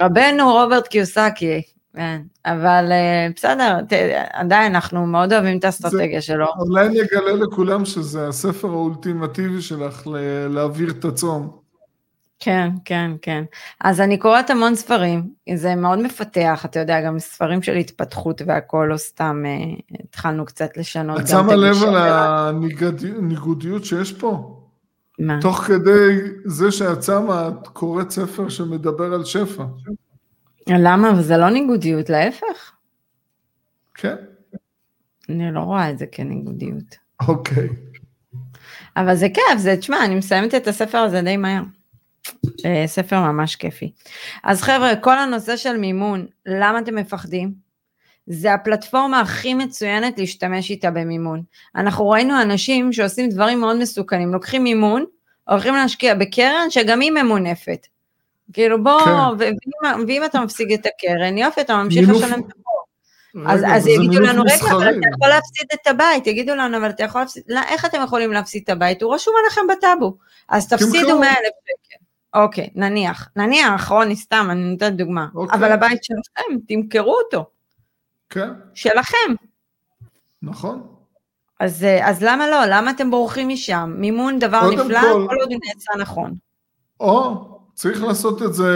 רבנו 0.00 0.52
רוברט 0.52 0.88
קיוסקי, 0.88 1.62
כן, 1.96 2.22
אבל 2.46 2.84
uh, 2.88 3.32
בסדר, 3.36 3.78
עדיין 4.32 4.74
אנחנו 4.74 5.06
מאוד 5.06 5.32
אוהבים 5.32 5.58
את 5.58 5.64
האסטרטגיה 5.64 6.20
שלו. 6.20 6.46
אולי 6.58 6.86
אני 6.86 7.02
אגלה 7.02 7.32
לכולם 7.32 7.84
שזה 7.84 8.28
הספר 8.28 8.68
האולטימטיבי 8.68 9.62
שלך 9.62 10.06
להעביר 10.50 10.90
את 10.90 11.04
הצום. 11.04 11.61
כן, 12.44 12.70
כן, 12.84 13.10
כן. 13.22 13.44
אז 13.80 14.00
אני 14.00 14.18
קוראת 14.18 14.50
המון 14.50 14.74
ספרים, 14.74 15.28
זה 15.54 15.74
מאוד 15.74 15.98
מפתח, 15.98 16.62
אתה 16.64 16.80
יודע, 16.80 17.00
גם 17.00 17.18
ספרים 17.18 17.62
של 17.62 17.76
התפתחות 17.76 18.42
והכל, 18.46 18.88
לא 18.90 18.96
סתם 18.96 19.42
uh, 19.44 19.96
התחלנו 20.04 20.44
קצת 20.44 20.76
לשנות. 20.76 21.20
את 21.20 21.28
שמה 21.28 21.54
לב 21.54 21.82
על 21.82 21.96
הניגודיות 21.96 23.84
שיש 23.84 24.12
פה? 24.12 24.58
מה? 25.18 25.38
תוך 25.40 25.58
כדי 25.58 26.18
זה 26.44 26.72
שאת 26.72 27.02
שמה, 27.02 27.48
את 27.48 27.68
קוראת 27.68 28.10
ספר 28.10 28.48
שמדבר 28.48 29.14
על 29.14 29.24
שפע. 29.24 29.64
למה? 30.68 31.22
זה 31.22 31.36
לא 31.36 31.50
ניגודיות, 31.50 32.10
להפך. 32.10 32.72
כן. 33.94 34.16
אני 35.28 35.52
לא 35.52 35.60
רואה 35.60 35.90
את 35.90 35.98
זה 35.98 36.06
כניגודיות. 36.06 36.96
אוקיי. 37.28 37.68
אבל 38.96 39.16
זה 39.16 39.28
כיף, 39.28 39.58
זה, 39.58 39.76
תשמע, 39.76 40.04
אני 40.04 40.14
מסיימת 40.14 40.54
את 40.54 40.68
הספר 40.68 40.98
הזה 40.98 41.22
די 41.22 41.36
מהר. 41.36 41.62
אה, 42.64 42.84
ספר 42.86 43.20
ממש 43.20 43.56
כיפי. 43.56 43.92
אז 44.44 44.62
חבר'ה, 44.62 44.96
כל 44.96 45.18
הנושא 45.18 45.56
של 45.56 45.76
מימון, 45.76 46.26
למה 46.46 46.78
אתם 46.78 46.94
מפחדים? 46.94 47.72
זה 48.26 48.54
הפלטפורמה 48.54 49.20
הכי 49.20 49.54
מצוינת 49.54 50.18
להשתמש 50.18 50.70
איתה 50.70 50.90
במימון. 50.90 51.42
אנחנו 51.76 52.08
ראינו 52.08 52.42
אנשים 52.42 52.92
שעושים 52.92 53.28
דברים 53.28 53.60
מאוד 53.60 53.76
מסוכנים, 53.76 54.32
לוקחים 54.32 54.64
מימון, 54.64 55.04
הולכים 55.48 55.74
להשקיע 55.74 56.14
בקרן 56.14 56.66
שגם 56.70 57.00
היא 57.00 57.10
ממונפת. 57.10 57.86
כאילו 58.52 58.84
בוא, 58.84 59.00
כן. 59.00 59.10
ואם, 59.38 60.06
ואם 60.08 60.24
אתה 60.24 60.40
מפסיק 60.40 60.68
את 60.74 60.86
הקרן, 60.86 61.38
יופי, 61.38 61.60
אתה 61.60 61.76
ממשיך 61.76 62.08
לשלם 62.08 62.40
את 62.40 62.52
החוב. 62.52 63.46
אז, 63.46 63.64
אז 63.66 63.86
יגידו 63.86 64.20
לנו, 64.20 64.42
רגע, 64.42 64.54
אבל 64.70 64.88
אתה 64.88 65.08
יכול 65.14 65.28
להפסיד 65.28 65.66
את 65.74 65.86
הבית, 65.86 66.26
יגידו 66.26 66.54
לנו, 66.54 66.76
אבל 66.76 66.90
אתה 66.90 67.02
יכול 67.02 67.20
להפסיד, 67.20 67.42
לא, 67.48 67.60
איך 67.68 67.84
אתם 67.84 67.98
יכולים 68.04 68.32
להפסיד 68.32 68.62
את 68.64 68.68
הבית? 68.68 69.02
הוא 69.02 69.14
רשום 69.14 69.34
עליכם 69.42 69.60
בטאבו, 69.70 70.16
אז 70.48 70.68
תפסידו 70.68 71.18
100 71.18 71.30
אלף 71.30 71.52
שקל. 71.64 72.04
אוקיי, 72.34 72.70
נניח, 72.74 73.28
נניח, 73.36 73.88
רוני, 73.88 74.16
סתם, 74.16 74.48
אני 74.50 74.70
נותנת 74.70 74.96
דוגמה, 74.96 75.28
אוקיי. 75.34 75.58
אבל 75.58 75.72
הבית 75.72 76.04
שלכם, 76.04 76.58
תמכרו 76.68 77.18
אותו. 77.24 77.46
כן. 78.30 78.50
שלכם. 78.74 79.34
נכון. 80.42 80.86
אז, 81.60 81.86
אז 82.02 82.22
למה 82.22 82.48
לא? 82.50 82.64
למה 82.68 82.90
אתם 82.90 83.10
בורחים 83.10 83.48
משם? 83.48 83.94
מימון 83.96 84.38
דבר 84.38 84.70
נפלא, 84.70 85.00
כל 85.00 85.36
עוד 85.40 85.52
הוא 85.52 85.60
נעשה 85.74 85.92
נכון. 85.98 86.34
או 87.00 87.48
צריך 87.74 88.02
לעשות 88.02 88.42
את 88.42 88.54
זה 88.54 88.72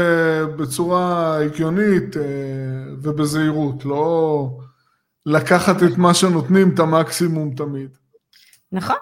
בצורה 0.57 1.37
הגיונית 1.39 2.17
אה, 2.17 2.23
ובזהירות, 3.03 3.85
לא 3.85 4.49
לקחת 5.27 5.83
את 5.83 5.99
מה 5.99 6.15
שנותנים, 6.15 6.75
את 6.75 6.79
המקסימום 6.79 7.55
תמיד. 7.55 7.91
נכון, 8.73 8.97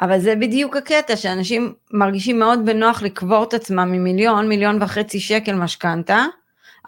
אבל 0.00 0.20
זה 0.20 0.36
בדיוק 0.36 0.76
הקטע, 0.76 1.16
שאנשים 1.16 1.74
מרגישים 1.90 2.38
מאוד 2.38 2.66
בנוח 2.66 3.02
לקבור 3.02 3.44
את 3.44 3.54
עצמם 3.54 3.92
ממיליון, 3.92 4.48
מיליון 4.48 4.82
וחצי 4.82 5.20
שקל 5.20 5.54
משכנתה, 5.54 6.24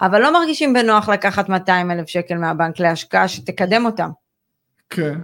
אבל 0.01 0.21
לא 0.21 0.33
מרגישים 0.33 0.73
בנוח 0.73 1.09
לקחת 1.09 1.49
200 1.49 1.91
אלף 1.91 2.09
שקל 2.09 2.35
מהבנק 2.35 2.79
להשקעה 2.79 3.27
שתקדם 3.27 3.85
אותם. 3.85 4.09
כן. 4.89 5.19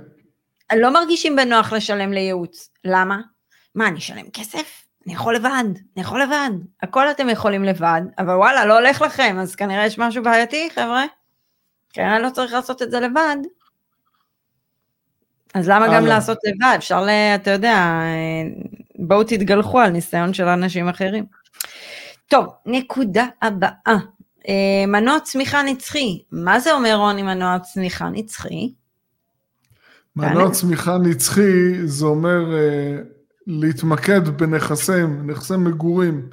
לא 0.76 0.94
מרגישים 0.94 1.36
בנוח 1.36 1.74
לשלם 1.74 2.14
לייעוץ. 2.14 2.70
למה? 2.86 3.22
מה, 3.76 3.88
אני 3.88 3.98
אשלם 3.98 4.30
כסף? 4.34 4.86
אני 5.06 5.14
יכול 5.14 5.36
לבד, 5.36 5.64
אני 5.96 6.02
יכול 6.02 6.22
לבד, 6.22 6.50
הכל 6.82 7.12
אתם 7.12 7.30
יכולים 7.30 7.64
לבד, 7.64 8.02
אבל 8.18 8.34
וואלה, 8.34 8.66
לא 8.66 8.74
הולך 8.74 9.02
לכם, 9.02 9.38
אז 9.42 9.56
כנראה 9.56 9.86
יש 9.86 10.00
משהו 10.00 10.24
בעייתי, 10.24 10.70
חבר'ה. 10.76 11.06
כנראה 11.94 12.20
לא 12.20 12.30
צריך 12.30 12.54
לעשות 12.54 12.82
את 12.82 12.92
זה 12.92 13.00
לבד. 13.00 13.38
אז 15.56 15.70
למה 15.70 15.88
גם 15.88 16.06
לעשות 16.06 16.38
לבד? 16.46 16.76
אפשר, 16.76 17.06
ל, 17.06 17.10
אתה 17.36 17.52
יודע, 17.52 18.02
בואו 19.00 19.24
תתגלחו 19.24 19.80
על 19.80 19.90
ניסיון 19.90 20.34
של 20.34 20.48
אנשים 20.48 20.88
אחרים. 20.88 21.26
טוב, 22.28 22.46
נקודה 22.66 23.26
הבאה. 23.42 23.98
אה, 24.48 24.86
מנוע 24.88 25.20
צמיחה 25.20 25.64
נצחי. 25.64 26.24
מה 26.32 26.60
זה 26.60 26.74
אומר 26.74 26.96
רוני 26.96 27.22
מנוע 27.22 27.60
צמיחה 27.60 28.10
נצחי? 28.10 28.74
מנוע 30.16 30.52
צמיחה 30.52 30.98
נצחי 30.98 31.88
זה 31.88 32.06
אומר 32.06 32.54
אה, 32.54 32.98
להתמקד 33.48 34.30
בנכסים, 34.30 35.30
נכסי 35.30 35.58
מגורים, 35.58 36.30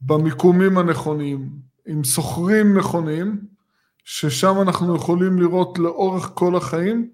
במיקומים 0.00 0.78
הנכונים, 0.78 1.48
עם 1.86 2.04
שוכרים 2.04 2.78
נכונים, 2.78 3.40
ששם 4.04 4.60
אנחנו 4.62 4.96
יכולים 4.96 5.38
לראות 5.38 5.78
לאורך 5.78 6.30
כל 6.34 6.56
החיים, 6.56 7.08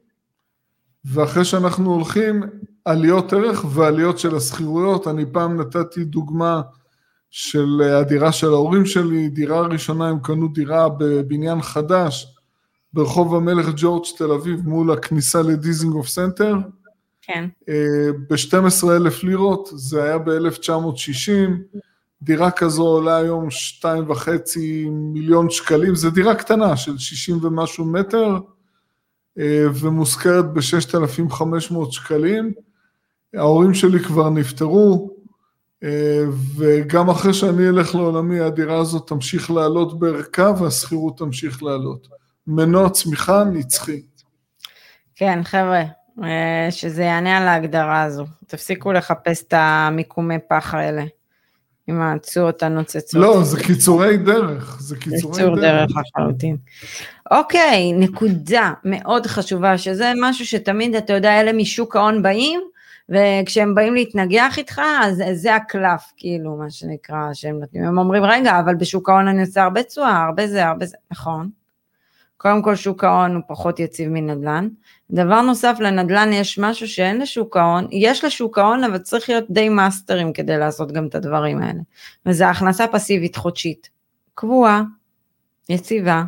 ואחרי 1.12 1.44
שאנחנו 1.44 1.94
הולכים, 1.94 2.42
עליות 2.84 3.32
ערך 3.32 3.64
ועליות 3.74 4.18
של 4.18 4.36
השכירויות. 4.36 5.08
אני 5.08 5.24
פעם 5.32 5.60
נתתי 5.60 6.04
דוגמה 6.04 6.60
של 7.30 7.82
הדירה 7.82 8.32
של 8.32 8.46
ההורים 8.46 8.86
שלי, 8.86 9.28
דירה 9.28 9.60
ראשונה, 9.60 10.08
הם 10.08 10.18
קנו 10.22 10.48
דירה 10.48 10.88
בבניין 10.88 11.62
חדש 11.62 12.34
ברחוב 12.92 13.34
המלך 13.34 13.66
ג'ורג' 13.76 14.04
תל 14.18 14.32
אביב 14.32 14.68
מול 14.68 14.92
הכניסה 14.92 15.42
לדיזינגוף 15.42 16.08
סנטר, 16.08 16.56
כן. 17.22 17.48
אה, 17.68 18.12
ב-12 18.30 18.90
אלף 18.90 19.24
לירות, 19.24 19.68
זה 19.74 20.02
היה 20.02 20.18
ב-1960, 20.18 21.50
דירה 22.22 22.50
כזו 22.50 22.82
עולה 22.82 23.16
היום 23.16 23.48
2.5 23.82 24.58
מיליון 24.88 25.50
שקלים, 25.50 25.94
זו 25.94 26.10
דירה 26.10 26.34
קטנה 26.34 26.76
של 26.76 26.98
60 26.98 27.44
ומשהו 27.44 27.84
מטר, 27.84 28.24
אה, 28.24 28.38
ומושכרת 29.80 30.44
ב-6,500 30.52 31.90
שקלים. 31.90 32.52
ההורים 33.34 33.74
שלי 33.74 33.98
כבר 33.98 34.30
נפטרו, 34.30 35.10
אה, 35.84 36.24
וגם 36.56 37.10
אחרי 37.10 37.34
שאני 37.34 37.68
אלך 37.68 37.94
לעולמי, 37.94 38.40
הדירה 38.40 38.78
הזאת 38.78 39.08
תמשיך 39.08 39.50
לעלות 39.50 39.98
בערכה 39.98 40.52
והשכירות 40.60 41.18
תמשיך 41.18 41.62
לעלות. 41.62 42.08
מנוע 42.46 42.90
צמיחה 42.90 43.44
נצחי. 43.44 44.02
כן, 45.14 45.40
חבר'ה, 45.44 45.82
אה, 46.22 46.68
שזה 46.70 47.02
יענה 47.02 47.38
על 47.38 47.48
ההגדרה 47.48 48.02
הזו. 48.02 48.24
תפסיקו 48.46 48.92
לחפש 48.92 49.42
את 49.42 49.54
המיקומי 49.56 50.38
פח 50.48 50.74
האלה. 50.74 51.04
עם 51.88 52.02
התשואות 52.02 52.62
הנוצצות. 52.62 53.20
לא, 53.20 53.42
זה 53.42 53.60
קיצורי 53.60 54.16
דרך, 54.16 54.76
זה 54.80 54.96
קיצורי 54.96 55.32
דרך. 55.34 55.48
קיצור 55.48 55.56
דרך 55.56 55.90
לחלוטין. 55.96 56.56
אוקיי, 57.30 57.92
נקודה 57.92 58.72
מאוד 58.84 59.26
חשובה, 59.26 59.78
שזה 59.78 60.12
משהו 60.20 60.46
שתמיד, 60.46 60.94
אתה 60.94 61.12
יודע, 61.12 61.40
אלה 61.40 61.52
משוק 61.52 61.96
ההון 61.96 62.22
באים, 62.22 62.60
וכשהם 63.08 63.74
באים 63.74 63.94
להתנגח 63.94 64.58
איתך, 64.58 64.80
אז 65.02 65.22
זה 65.32 65.54
הקלף, 65.54 66.12
כאילו, 66.16 66.56
מה 66.56 66.70
שנקרא, 66.70 67.18
שהם 67.32 67.58
נותנים. 67.60 67.84
הם 67.84 67.98
אומרים, 67.98 68.24
רגע, 68.24 68.58
אבל 68.60 68.74
בשוק 68.74 69.08
ההון 69.08 69.28
אני 69.28 69.40
עושה 69.40 69.62
הרבה 69.62 69.82
תשואה, 69.82 70.24
הרבה 70.24 70.46
זה, 70.46 70.66
הרבה 70.66 70.86
זה, 70.86 70.96
נכון. 71.10 71.48
קודם 72.38 72.62
כל 72.62 72.76
שוק 72.76 73.04
ההון 73.04 73.34
הוא 73.34 73.42
פחות 73.48 73.80
יציב 73.80 74.08
מנדל"ן. 74.08 74.68
דבר 75.10 75.40
נוסף, 75.42 75.76
לנדל"ן 75.80 76.32
יש 76.32 76.58
משהו 76.58 76.88
שאין 76.88 77.20
לשוק 77.20 77.56
ההון, 77.56 77.86
יש 77.90 78.24
לשוק 78.24 78.58
ההון 78.58 78.84
אבל 78.84 78.98
צריך 78.98 79.28
להיות 79.28 79.44
די 79.50 79.68
מאסטרים 79.68 80.32
כדי 80.32 80.58
לעשות 80.58 80.92
גם 80.92 81.06
את 81.06 81.14
הדברים 81.14 81.62
האלה. 81.62 81.80
וזה 82.26 82.48
הכנסה 82.48 82.86
פסיבית 82.86 83.36
חודשית, 83.36 83.88
קבועה, 84.34 84.82
יציבה. 85.68 86.24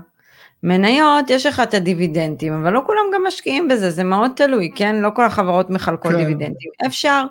מניות, 0.63 1.31
יש 1.31 1.47
לך 1.47 1.61
את 1.61 1.75
הדיבידנדים, 1.75 2.53
אבל 2.53 2.73
לא 2.73 2.83
כולם 2.87 3.03
גם 3.15 3.27
משקיעים 3.27 3.69
בזה, 3.69 3.91
זה 3.91 4.05
מאוד 4.05 4.31
תלוי, 4.37 4.71
כן? 4.75 4.97
לא 4.97 5.09
כל 5.15 5.25
החברות 5.25 5.71
מחלקות 5.71 6.13
כן. 6.13 6.19
דיבידנדים. 6.19 6.71
אפשר, 6.87 7.25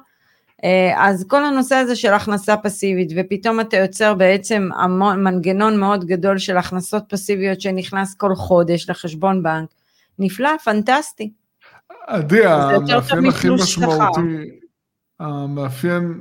אז 0.96 1.26
כל 1.28 1.46
הנושא 1.46 1.76
הזה 1.76 1.96
של 1.96 2.14
הכנסה 2.14 2.58
פסיבית, 2.58 3.12
ופתאום 3.16 3.60
אתה 3.60 3.78
יוצר 3.78 4.14
בעצם 4.14 4.70
המון, 4.76 5.24
מנגנון 5.24 5.80
מאוד 5.80 6.06
גדול 6.06 6.38
של 6.38 6.58
הכנסות 6.58 7.04
פסיביות 7.10 7.62
שנכנס 7.62 8.16
כל 8.16 8.36
חודש 8.36 8.90
לחשבון 8.90 9.44
בנק, 9.44 9.70
נפלא, 10.20 10.58
פנטסטי. 10.64 11.32
עדי, 12.08 12.46
המאפיין 12.46 13.26
הכי 13.26 13.50
משמעותי, 13.50 14.22
המאפיין, 15.20 16.20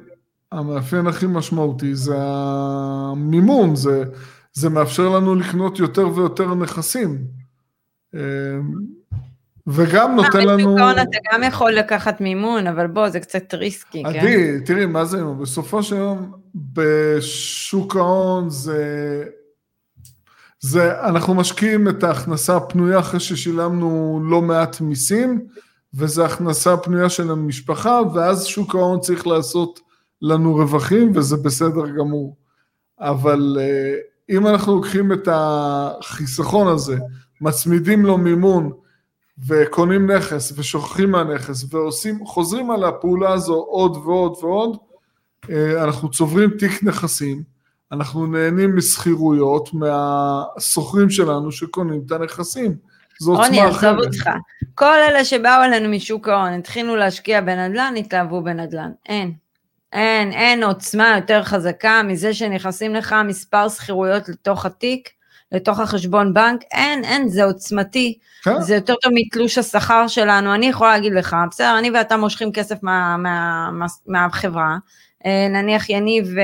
המאפיין 0.52 1.06
הכי 1.06 1.26
משמעותי 1.26 1.94
זה 1.94 2.14
המימון, 2.18 3.76
זה, 3.76 4.04
זה 4.52 4.68
מאפשר 4.68 5.08
לנו 5.08 5.34
לקנות 5.34 5.78
יותר 5.78 6.08
ויותר 6.14 6.54
נכסים. 6.54 7.18
וגם 9.68 10.16
נותן 10.16 10.46
לנו... 10.46 10.56
בשוק 10.56 10.78
ההון 10.78 10.98
אתה 10.98 11.18
גם 11.32 11.42
יכול 11.42 11.72
לקחת 11.72 12.20
מימון, 12.20 12.66
אבל 12.66 12.86
בוא, 12.86 13.08
זה 13.08 13.20
קצת 13.20 13.54
ריסקי, 13.54 14.02
כן? 14.02 14.18
עדי, 14.18 14.60
תראי, 14.64 14.86
מה 14.86 15.04
זה, 15.04 15.24
בסופו 15.24 15.82
של 15.82 15.96
יום, 15.96 16.32
בשוק 16.54 17.96
ההון 17.96 18.50
זה... 18.50 19.24
זה, 20.60 21.00
אנחנו 21.00 21.34
משקיעים 21.34 21.88
את 21.88 22.02
ההכנסה 22.04 22.56
הפנויה 22.56 22.98
אחרי 22.98 23.20
ששילמנו 23.20 24.20
לא 24.24 24.42
מעט 24.42 24.80
מיסים, 24.80 25.46
וזו 25.94 26.24
הכנסה 26.24 26.76
פנויה 26.76 27.08
של 27.08 27.30
המשפחה, 27.30 28.00
ואז 28.14 28.46
שוק 28.46 28.74
ההון 28.74 29.00
צריך 29.00 29.26
לעשות 29.26 29.80
לנו 30.22 30.54
רווחים, 30.54 31.12
וזה 31.14 31.36
בסדר 31.36 31.86
גמור. 31.98 32.36
אבל 33.00 33.56
אה, 33.60 33.94
אם 34.30 34.46
אנחנו 34.46 34.74
לוקחים 34.74 35.12
את 35.12 35.28
החיסכון 35.32 36.68
הזה, 36.68 36.96
מצמידים 37.40 38.06
לו 38.06 38.18
מימון, 38.18 38.72
וקונים 39.46 40.10
נכס, 40.10 40.52
ושוכחים 40.56 41.10
מהנכס, 41.10 41.64
ועושים, 41.70 42.26
חוזרים 42.26 42.70
על 42.70 42.84
הפעולה 42.84 43.32
הזו 43.32 43.54
עוד 43.54 43.96
ועוד 43.96 44.36
ועוד, 44.42 44.76
אה, 45.50 45.84
אנחנו 45.84 46.10
צוברים 46.10 46.50
תיק 46.50 46.82
נכסים, 46.82 47.42
אנחנו 47.92 48.26
נהנים 48.26 48.76
משכירויות 48.76 49.68
מהשוכרים 49.74 51.10
שלנו 51.10 51.52
שקונים 51.52 52.02
את 52.06 52.12
הנכסים. 52.12 52.76
זו 53.20 53.32
עוצמה 53.36 53.70
אחרת. 53.70 53.94
רוני, 53.94 53.98
עזוב 53.98 53.98
אותך. 53.98 54.30
כל 54.74 54.98
אלה 55.08 55.24
שבאו 55.24 55.64
אלינו 55.64 55.88
משוק 55.88 56.28
ההון, 56.28 56.52
התחילו 56.52 56.96
להשקיע 56.96 57.40
בנדל"ן, 57.40 57.94
התלהבו 57.96 58.42
בנדל"ן. 58.42 58.90
אין. 59.06 59.32
אין, 59.92 60.32
אין 60.32 60.62
עוצמה 60.62 61.12
יותר 61.16 61.44
חזקה 61.44 62.02
מזה 62.02 62.34
שנכנסים 62.34 62.94
לך 62.94 63.14
מספר 63.24 63.68
שכירויות 63.68 64.28
לתוך 64.28 64.66
התיק, 64.66 65.08
לתוך 65.52 65.80
החשבון 65.80 66.34
בנק, 66.34 66.60
אין, 66.72 67.04
אין, 67.04 67.28
זה 67.28 67.44
עוצמתי, 67.44 68.18
כן. 68.42 68.60
זה 68.60 68.74
יותר 68.74 68.94
טוב 69.02 69.12
מתלוש 69.14 69.58
השכר 69.58 70.08
שלנו, 70.08 70.54
אני 70.54 70.66
יכולה 70.66 70.92
להגיד 70.92 71.12
לך, 71.12 71.36
בסדר, 71.50 71.78
אני 71.78 71.90
ואתה 71.90 72.16
מושכים 72.16 72.52
כסף 72.52 72.82
מה, 72.82 73.16
מה, 73.16 73.70
מה, 73.72 73.86
מהחברה, 74.06 74.76
אה, 75.26 75.48
נניח 75.50 75.90
יניב 75.90 76.34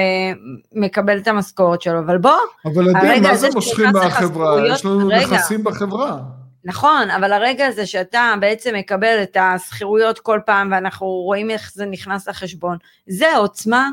מקבל 0.72 1.18
את 1.18 1.28
המשכורת 1.28 1.82
שלו, 1.82 1.98
אבל 1.98 2.18
בוא, 2.18 2.36
אבל 2.64 2.96
עדיין, 2.96 3.22
מה 3.22 3.36
זה 3.36 3.48
מושכים 3.54 3.86
מהחברה? 3.92 4.68
יש 4.68 4.84
לנו 4.84 5.08
רגע, 5.08 5.36
נכסים 5.36 5.64
בחברה. 5.64 6.18
נכון, 6.64 7.10
אבל 7.10 7.32
הרגע 7.32 7.66
הזה 7.66 7.86
שאתה 7.86 8.34
בעצם 8.40 8.74
מקבל 8.74 9.22
את 9.22 9.36
השכירויות 9.40 10.18
כל 10.18 10.40
פעם 10.46 10.72
ואנחנו 10.72 11.06
רואים 11.06 11.50
איך 11.50 11.72
זה 11.74 11.86
נכנס 11.86 12.28
לחשבון, 12.28 12.76
זה 13.06 13.36
עוצמה, 13.36 13.90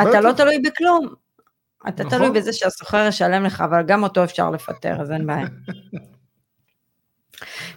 אתה 0.00 0.20
לא 0.20 0.32
תלוי 0.32 0.58
בכלום. 0.58 1.08
אתה 1.88 2.04
נכון. 2.04 2.18
תלוי 2.18 2.30
בזה 2.30 2.52
שהסוחר 2.52 3.06
ישלם 3.08 3.44
לך, 3.44 3.60
אבל 3.60 3.82
גם 3.82 4.02
אותו 4.02 4.24
אפשר 4.24 4.50
לפטר, 4.50 5.00
אז 5.00 5.10
אין 5.10 5.26
בעיה. 5.26 5.46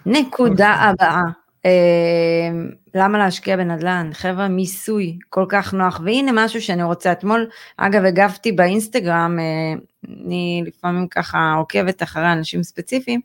נקודה 0.06 0.72
אוקיי. 0.72 0.88
הבאה, 0.88 1.22
אה, 1.66 2.50
למה 2.94 3.18
להשקיע 3.18 3.56
בנדל"ן? 3.56 4.10
חבר'ה, 4.12 4.48
מיסוי, 4.48 5.18
כל 5.28 5.46
כך 5.48 5.74
נוח. 5.74 6.00
והנה 6.04 6.30
משהו 6.34 6.62
שאני 6.62 6.82
רוצה, 6.82 7.12
אתמול, 7.12 7.46
אגב, 7.76 8.04
הגבתי 8.04 8.52
באינסטגרם, 8.52 9.38
אה, 9.38 9.80
אני 10.24 10.62
לפעמים 10.66 11.08
ככה 11.08 11.54
עוקבת 11.58 12.02
אחרי 12.02 12.32
אנשים 12.32 12.62
ספציפיים, 12.62 13.20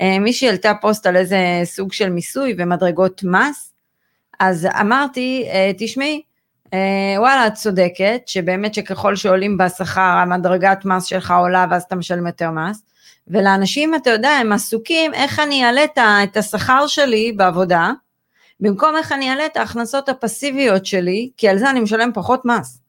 אה, 0.00 0.18
מישהי 0.18 0.48
העלתה 0.48 0.72
פוסט 0.80 1.06
על 1.06 1.16
איזה 1.16 1.60
סוג 1.64 1.92
של 1.92 2.10
מיסוי 2.10 2.54
ומדרגות 2.58 3.24
מס, 3.24 3.72
אז 4.40 4.68
אמרתי, 4.80 5.44
אה, 5.52 5.70
תשמעי, 5.78 6.22
וואלה, 7.18 7.46
את 7.46 7.54
צודקת, 7.54 8.22
שבאמת 8.26 8.74
שככל 8.74 9.16
שעולים 9.16 9.58
בשכר, 9.58 10.00
המדרגת 10.00 10.84
מס 10.84 11.04
שלך 11.04 11.34
עולה 11.38 11.66
ואז 11.70 11.82
אתה 11.82 11.96
משלם 11.96 12.26
יותר 12.26 12.50
מס, 12.50 12.82
ולאנשים, 13.28 13.94
אתה 13.94 14.10
יודע, 14.10 14.30
הם 14.30 14.52
עסוקים 14.52 15.14
איך 15.14 15.38
אני 15.40 15.64
אעלה 15.64 15.84
את 16.22 16.36
השכר 16.36 16.86
שלי 16.86 17.32
בעבודה, 17.32 17.92
במקום 18.60 18.96
איך 18.96 19.12
אני 19.12 19.30
אעלה 19.30 19.46
את 19.46 19.56
ההכנסות 19.56 20.08
הפסיביות 20.08 20.86
שלי, 20.86 21.30
כי 21.36 21.48
על 21.48 21.58
זה 21.58 21.70
אני 21.70 21.80
משלם 21.80 22.10
פחות 22.14 22.44
מס. 22.44 22.80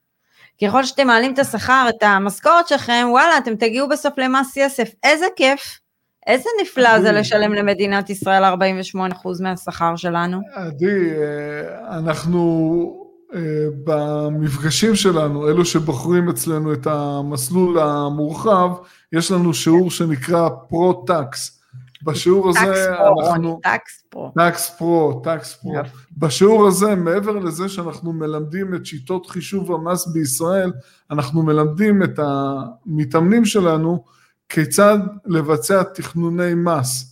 ככל 0.63 0.83
שאתם 0.83 1.07
מעלים 1.07 1.33
את 1.33 1.39
השכר, 1.39 1.85
את 1.89 2.03
המשכורת 2.03 2.67
שלכם, 2.67 3.07
וואלה, 3.09 3.37
אתם 3.37 3.55
תגיעו 3.55 3.89
בסוף 3.89 4.17
למס 4.17 4.57
יסף. 4.57 4.91
איזה 5.03 5.25
כיף, 5.35 5.79
איזה 6.27 6.49
נפלא 6.61 7.01
זה 7.01 7.11
לשלם 7.11 7.53
למדינת 7.53 8.09
ישראל 8.09 8.43
48% 8.43 8.57
מהשכר 9.41 9.95
שלנו. 9.95 10.39
עדי, 10.53 11.11
אה, 11.11 11.97
אנחנו 11.97 12.41
אה, 12.97 13.00
במפגשים 13.83 14.95
שלנו, 14.95 15.49
אלו 15.49 15.65
שבוחרים 15.65 16.29
אצלנו 16.29 16.73
את 16.73 16.87
המסלול 16.87 17.79
המורחב, 17.79 18.69
יש 19.11 19.31
לנו 19.31 19.53
שיעור 19.53 19.91
שנקרא 19.91 20.49
Pro-Tax. 20.69 21.61
בשיעור 22.03 22.49
הזה 22.49 22.95
אנחנו... 23.29 23.59
Tax 23.63 24.03
Pro. 24.09 24.31
Tax 24.35 24.69
Pro, 24.77 25.21
Tax 25.23 25.53
Pro. 25.53 25.73
בשיעור 26.17 26.67
הזה, 26.67 26.95
מעבר 26.95 27.31
לזה 27.31 27.69
שאנחנו 27.69 28.13
מלמדים 28.13 28.75
את 28.75 28.85
שיטות 28.85 29.25
חישוב 29.25 29.71
המס 29.71 30.07
בישראל, 30.07 30.71
אנחנו 31.11 31.43
מלמדים 31.43 32.03
את 32.03 32.19
המתאמנים 32.19 33.45
שלנו 33.45 34.03
כיצד 34.49 34.97
לבצע 35.25 35.83
תכנוני 35.83 36.53
מס. 36.53 37.10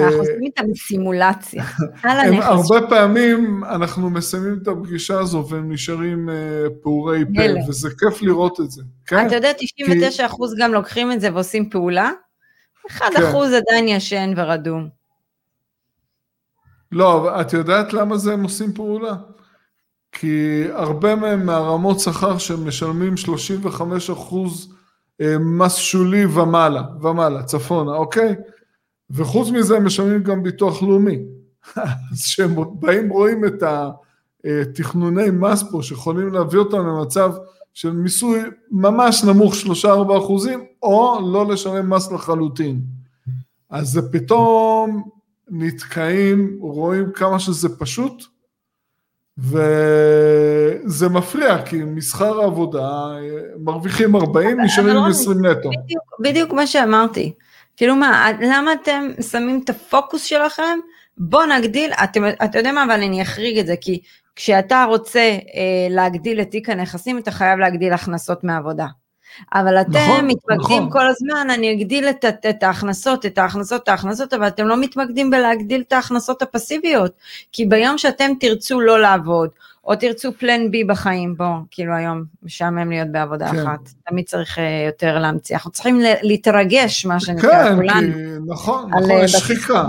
אנחנו 0.00 0.18
עושים 0.18 0.42
איתם 0.42 0.64
סימולציה, 0.74 1.64
על 2.02 2.20
הנכס. 2.20 2.46
הרבה 2.46 2.86
פעמים 2.88 3.64
אנחנו 3.64 4.10
מסיימים 4.10 4.58
את 4.62 4.68
הפגישה 4.68 5.20
הזו 5.20 5.46
והם 5.50 5.72
נשארים 5.72 6.30
אה, 6.30 6.66
פעורי 6.82 7.24
פה, 7.24 7.68
וזה 7.68 7.88
כיף 7.98 8.22
לראות 8.22 8.60
את 8.60 8.70
זה. 8.70 8.82
כן? 9.06 9.26
אתה 9.26 9.34
יודע, 9.34 9.50
99% 10.20 10.22
גם 10.58 10.72
לוקחים 10.72 11.12
את 11.12 11.20
זה 11.20 11.34
ועושים 11.34 11.70
פעולה, 11.70 12.10
1% 12.88 12.92
כן. 12.98 13.06
עדיין 13.56 13.88
ישן 13.88 14.32
ורדום. 14.36 14.88
לא, 16.92 17.40
את 17.40 17.52
יודעת 17.52 17.92
למה 17.92 18.16
זה 18.16 18.32
הם 18.32 18.42
עושים 18.42 18.72
פעולה? 18.72 19.14
כי 20.12 20.64
הרבה 20.72 21.14
מהם 21.14 21.46
מהרמות 21.46 22.00
שכר 22.00 22.38
שמשלמים 22.38 23.16
35 23.16 24.10
אחוז 24.10 24.74
אה, 25.20 25.38
מס 25.38 25.76
שולי 25.76 26.26
ומעלה, 26.26 26.82
ומעלה, 27.02 27.42
צפונה, 27.42 27.92
אוקיי? 27.92 28.34
וחוץ 29.10 29.48
מזה 29.50 29.76
הם 29.76 29.84
משלמים 29.84 30.22
גם 30.22 30.42
ביטוח 30.42 30.82
לאומי. 30.82 31.18
אז 32.12 32.22
כשהם 32.24 32.54
באים 32.72 33.08
רואים 33.08 33.44
את 33.44 33.62
התכנוני 34.44 35.30
מס 35.32 35.64
פה, 35.70 35.82
שיכולים 35.82 36.32
להביא 36.32 36.58
אותם 36.58 36.78
למצב 36.78 37.32
של 37.74 37.92
מיסוי 37.92 38.40
ממש 38.70 39.24
נמוך, 39.24 39.54
3-4 39.84 40.18
אחוזים, 40.18 40.64
או 40.82 41.18
לא 41.32 41.52
לשלם 41.52 41.90
מס 41.90 42.12
לחלוטין. 42.12 42.80
אז 43.70 43.88
זה 43.88 44.12
פתאום 44.12 45.02
נתקעים, 45.50 46.58
רואים 46.60 47.12
כמה 47.12 47.38
שזה 47.38 47.78
פשוט, 47.78 48.24
וזה 49.38 51.08
מפריע, 51.08 51.62
כי 51.62 51.84
משכר 51.84 52.40
העבודה 52.40 52.88
מרוויחים 53.58 54.16
40, 54.16 54.60
נשארים 54.60 54.96
עם 54.96 55.10
20 55.10 55.46
נטו. 55.46 55.68
בדיוק, 55.68 56.20
בדיוק 56.20 56.52
מה 56.52 56.66
שאמרתי. 56.66 57.32
כאילו 57.76 57.96
מה, 57.96 58.30
למה 58.40 58.72
אתם 58.72 59.08
שמים 59.30 59.60
את 59.64 59.70
הפוקוס 59.70 60.24
שלכם? 60.24 60.78
בוא 61.18 61.44
נגדיל, 61.44 61.92
אתם, 62.04 62.22
אתה 62.44 62.58
יודע 62.58 62.72
מה, 62.72 62.84
אבל 62.84 63.02
אני 63.02 63.22
אחריג 63.22 63.58
את 63.58 63.66
זה, 63.66 63.74
כי 63.80 64.00
כשאתה 64.36 64.84
רוצה 64.88 65.20
אה, 65.20 65.86
להגדיל 65.90 66.40
את 66.40 66.50
תיק 66.50 66.68
הנכסים, 66.68 67.18
אתה 67.18 67.30
חייב 67.30 67.58
להגדיל 67.58 67.92
הכנסות 67.92 68.44
מעבודה. 68.44 68.86
אבל 69.54 69.80
אתם 69.80 69.90
נכון, 69.90 70.26
מתמקדים 70.26 70.78
נכון. 70.78 70.90
כל 70.90 71.06
הזמן, 71.06 71.50
אני 71.50 71.72
אגדיל 71.72 72.08
את, 72.08 72.24
את, 72.24 72.46
את 72.50 72.62
ההכנסות, 72.62 73.26
את 73.26 73.38
ההכנסות, 73.38 73.82
את 73.82 73.88
ההכנסות, 73.88 74.34
אבל 74.34 74.46
אתם 74.46 74.66
לא 74.66 74.80
מתמקדים 74.80 75.30
בלהגדיל 75.30 75.80
את 75.80 75.92
ההכנסות 75.92 76.42
הפסיביות. 76.42 77.12
כי 77.52 77.66
ביום 77.66 77.98
שאתם 77.98 78.32
תרצו 78.40 78.80
לא 78.80 79.00
לעבוד, 79.00 79.50
או 79.84 79.96
תרצו 79.96 80.32
פלן 80.32 80.70
בי 80.70 80.84
בחיים, 80.84 81.36
בוא, 81.36 81.46
כאילו 81.70 81.94
היום 81.94 82.24
משעמם 82.42 82.90
להיות 82.90 83.08
בעבודה 83.08 83.50
כן. 83.50 83.58
אחת, 83.58 83.78
תמיד 84.06 84.24
צריך 84.24 84.58
uh, 84.58 84.60
יותר 84.86 85.18
להמציא, 85.18 85.56
אנחנו 85.56 85.70
צריכים 85.70 86.00
להתרגש, 86.22 87.06
מה 87.06 87.20
שנקרא, 87.20 87.64
כן, 87.64 87.74
כולנו. 87.76 88.12
כן, 88.12 88.38
נכון, 88.46 88.90
נכון, 88.90 89.10
יש 89.24 89.32
שחיקה. 89.32 89.84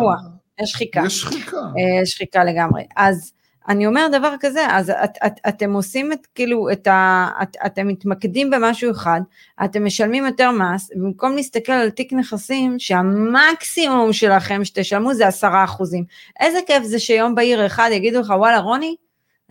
יש 0.61 0.71
שחיקה. 0.71 1.03
יש 1.05 1.21
שחיקה. 1.21 1.57
יש 2.01 2.11
שחיקה 2.11 2.43
לגמרי. 2.43 2.83
אז 2.95 3.31
אני 3.67 3.87
אומר 3.87 4.07
דבר 4.11 4.35
כזה, 4.39 4.67
אז 4.69 4.89
את, 4.89 5.17
את, 5.25 5.33
אתם 5.49 5.73
עושים 5.73 6.13
את, 6.13 6.27
כאילו, 6.35 6.71
את 6.71 6.87
ה... 6.87 7.29
את, 7.41 7.57
אתם 7.65 7.87
מתמקדים 7.87 8.49
במשהו 8.49 8.91
אחד, 8.91 9.21
אתם 9.63 9.85
משלמים 9.85 10.25
יותר 10.25 10.51
מס, 10.51 10.89
במקום 10.95 11.35
להסתכל 11.35 11.71
על 11.71 11.89
תיק 11.89 12.13
נכסים, 12.13 12.79
שהמקסימום 12.79 14.13
שלכם 14.13 14.65
שתשלמו 14.65 15.13
זה 15.13 15.27
עשרה 15.27 15.63
אחוזים. 15.63 16.03
איזה 16.39 16.59
כיף 16.67 16.83
זה 16.83 16.99
שיום 16.99 17.35
בהיר 17.35 17.65
אחד 17.65 17.89
יגידו 17.93 18.19
לך, 18.19 18.33
וואלה, 18.37 18.59
רוני, 18.59 18.95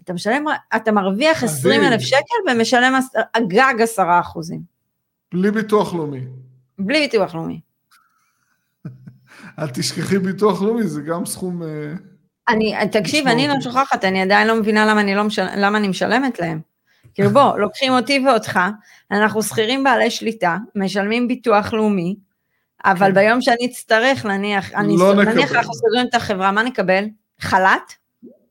אתה 0.05 0.13
משלם, 0.13 0.45
אתה 0.77 0.93
מרוויח 0.93 1.45
20 1.45 1.83
אלף 1.85 2.01
שקל 2.01 2.51
ומשלם 2.51 3.01
גג 3.49 3.75
10 3.83 4.03
אחוזים. 4.21 4.61
בלי 5.35 5.51
ביטוח 5.51 5.95
לאומי. 5.95 6.21
בלי 6.79 7.01
ביטוח 7.01 7.35
לאומי. 7.35 7.61
אל 9.59 9.69
תשכחי 9.69 10.19
ביטוח 10.19 10.63
לאומי, 10.63 10.87
זה 10.87 11.01
גם 11.03 11.27
סכום... 11.27 11.63
אני, 12.49 12.75
תקשיב, 12.93 13.27
אני 13.27 13.49
לא 13.49 13.55
שוכחת, 13.61 14.05
אני 14.05 14.23
עדיין 14.23 14.49
לא 14.49 14.57
מבינה 14.57 14.87
למה 14.87 15.01
אני, 15.01 15.15
לא 15.15 15.25
משל, 15.25 15.47
למה 15.57 15.79
אני 15.79 15.89
משלמת 15.89 16.41
להם. 16.41 16.61
כאילו 17.15 17.31
בוא, 17.31 17.57
לוקחים 17.63 17.93
אותי 17.93 18.25
ואותך, 18.27 18.61
אנחנו 19.11 19.43
שכירים 19.43 19.85
בעלי 19.85 20.11
שליטה, 20.11 20.57
משלמים 20.75 21.29
ביטוח 21.29 21.73
לאומי, 21.73 22.17
אבל 22.85 23.09
כן. 23.09 23.15
ביום 23.15 23.41
שאני 23.41 23.67
אצטרך, 23.67 24.27
נניח, 24.27 24.73
אני 24.75 24.97
לא. 24.97 25.15
נניח 25.15 25.53
אנחנו 25.53 25.75
סוגרים 25.75 26.07
את 26.07 26.15
החברה, 26.15 26.53
מה 26.53 26.63
נקבל? 26.63 27.05
חל"ת? 27.41 27.93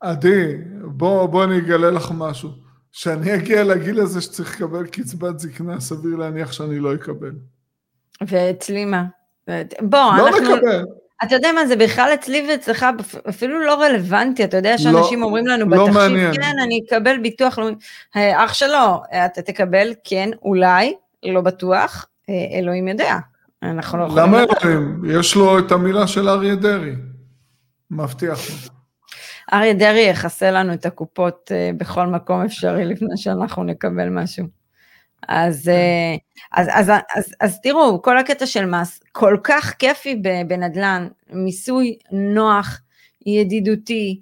עדי, 0.01 0.53
בוא, 0.83 1.25
בוא 1.25 1.43
אני 1.43 1.57
אגלה 1.57 1.91
לך 1.91 2.11
משהו. 2.17 2.49
כשאני 2.91 3.35
אגיע 3.35 3.63
לגיל 3.63 3.99
הזה 3.99 4.21
שצריך 4.21 4.61
לקבל 4.61 4.87
קצבת 4.87 5.39
זקנה, 5.39 5.79
סביר 5.79 6.15
להניח 6.15 6.51
שאני 6.51 6.79
לא 6.79 6.93
אקבל. 6.93 7.31
ואצלי 8.27 8.85
מה? 8.85 9.03
בוא, 9.81 9.99
לא 10.17 10.27
אנחנו... 10.27 10.49
לא 10.49 10.55
נקבל. 10.55 10.83
אתה 11.23 11.35
יודע 11.35 11.51
מה, 11.51 11.67
זה 11.67 11.75
בכלל 11.75 12.11
אצלי 12.13 12.47
ואצלך 12.49 12.85
אפילו 13.29 13.59
לא 13.59 13.81
רלוונטי, 13.81 14.43
אתה 14.43 14.57
יודע 14.57 14.77
שאנשים 14.77 15.19
לא, 15.19 15.25
אומרים 15.25 15.47
לנו 15.47 15.69
לא 15.69 15.87
בתחשיב. 15.87 16.33
כן, 16.33 16.59
אני 16.63 16.81
אקבל 16.87 17.17
ביטוח 17.17 17.59
לאומי, 17.59 17.75
אה, 18.15 18.45
אח 18.45 18.53
שלו, 18.53 19.01
אתה 19.25 19.41
תקבל, 19.41 19.93
כן, 20.03 20.29
אולי, 20.41 20.93
לא 21.23 21.41
בטוח, 21.41 22.05
אה, 22.29 22.59
אלוהים 22.59 22.87
יודע. 22.87 23.15
אנחנו 23.63 23.97
לא 23.97 24.03
יכולים... 24.03 24.23
למה 24.23 24.43
אלוהים? 24.63 25.01
יש 25.07 25.35
לו 25.35 25.59
את 25.59 25.71
המילה 25.71 26.07
של 26.07 26.29
אריה 26.29 26.55
דרעי, 26.55 26.95
מבטיח. 27.91 28.39
אריה 29.53 29.73
דרעי 29.73 30.01
יכסה 30.01 30.51
לנו 30.51 30.73
את 30.73 30.85
הקופות 30.85 31.51
אה, 31.51 31.71
בכל 31.77 32.07
מקום 32.07 32.41
אפשרי 32.41 32.85
לפני 32.85 33.17
שאנחנו 33.17 33.63
נקבל 33.63 34.09
משהו. 34.09 34.58
אז, 35.27 35.61
כן. 35.65 35.71
אה, 35.71 36.15
אז, 36.51 36.67
אז, 36.71 36.89
אז, 36.89 37.01
אז, 37.15 37.33
אז 37.41 37.61
תראו, 37.61 38.01
כל 38.01 38.17
הקטע 38.17 38.45
של 38.45 38.65
מס 38.65 38.99
כל 39.11 39.37
כך 39.43 39.73
כיפי 39.79 40.15
בנדל"ן, 40.47 41.07
מיסוי 41.29 41.97
נוח, 42.11 42.81
ידידותי, 43.25 44.21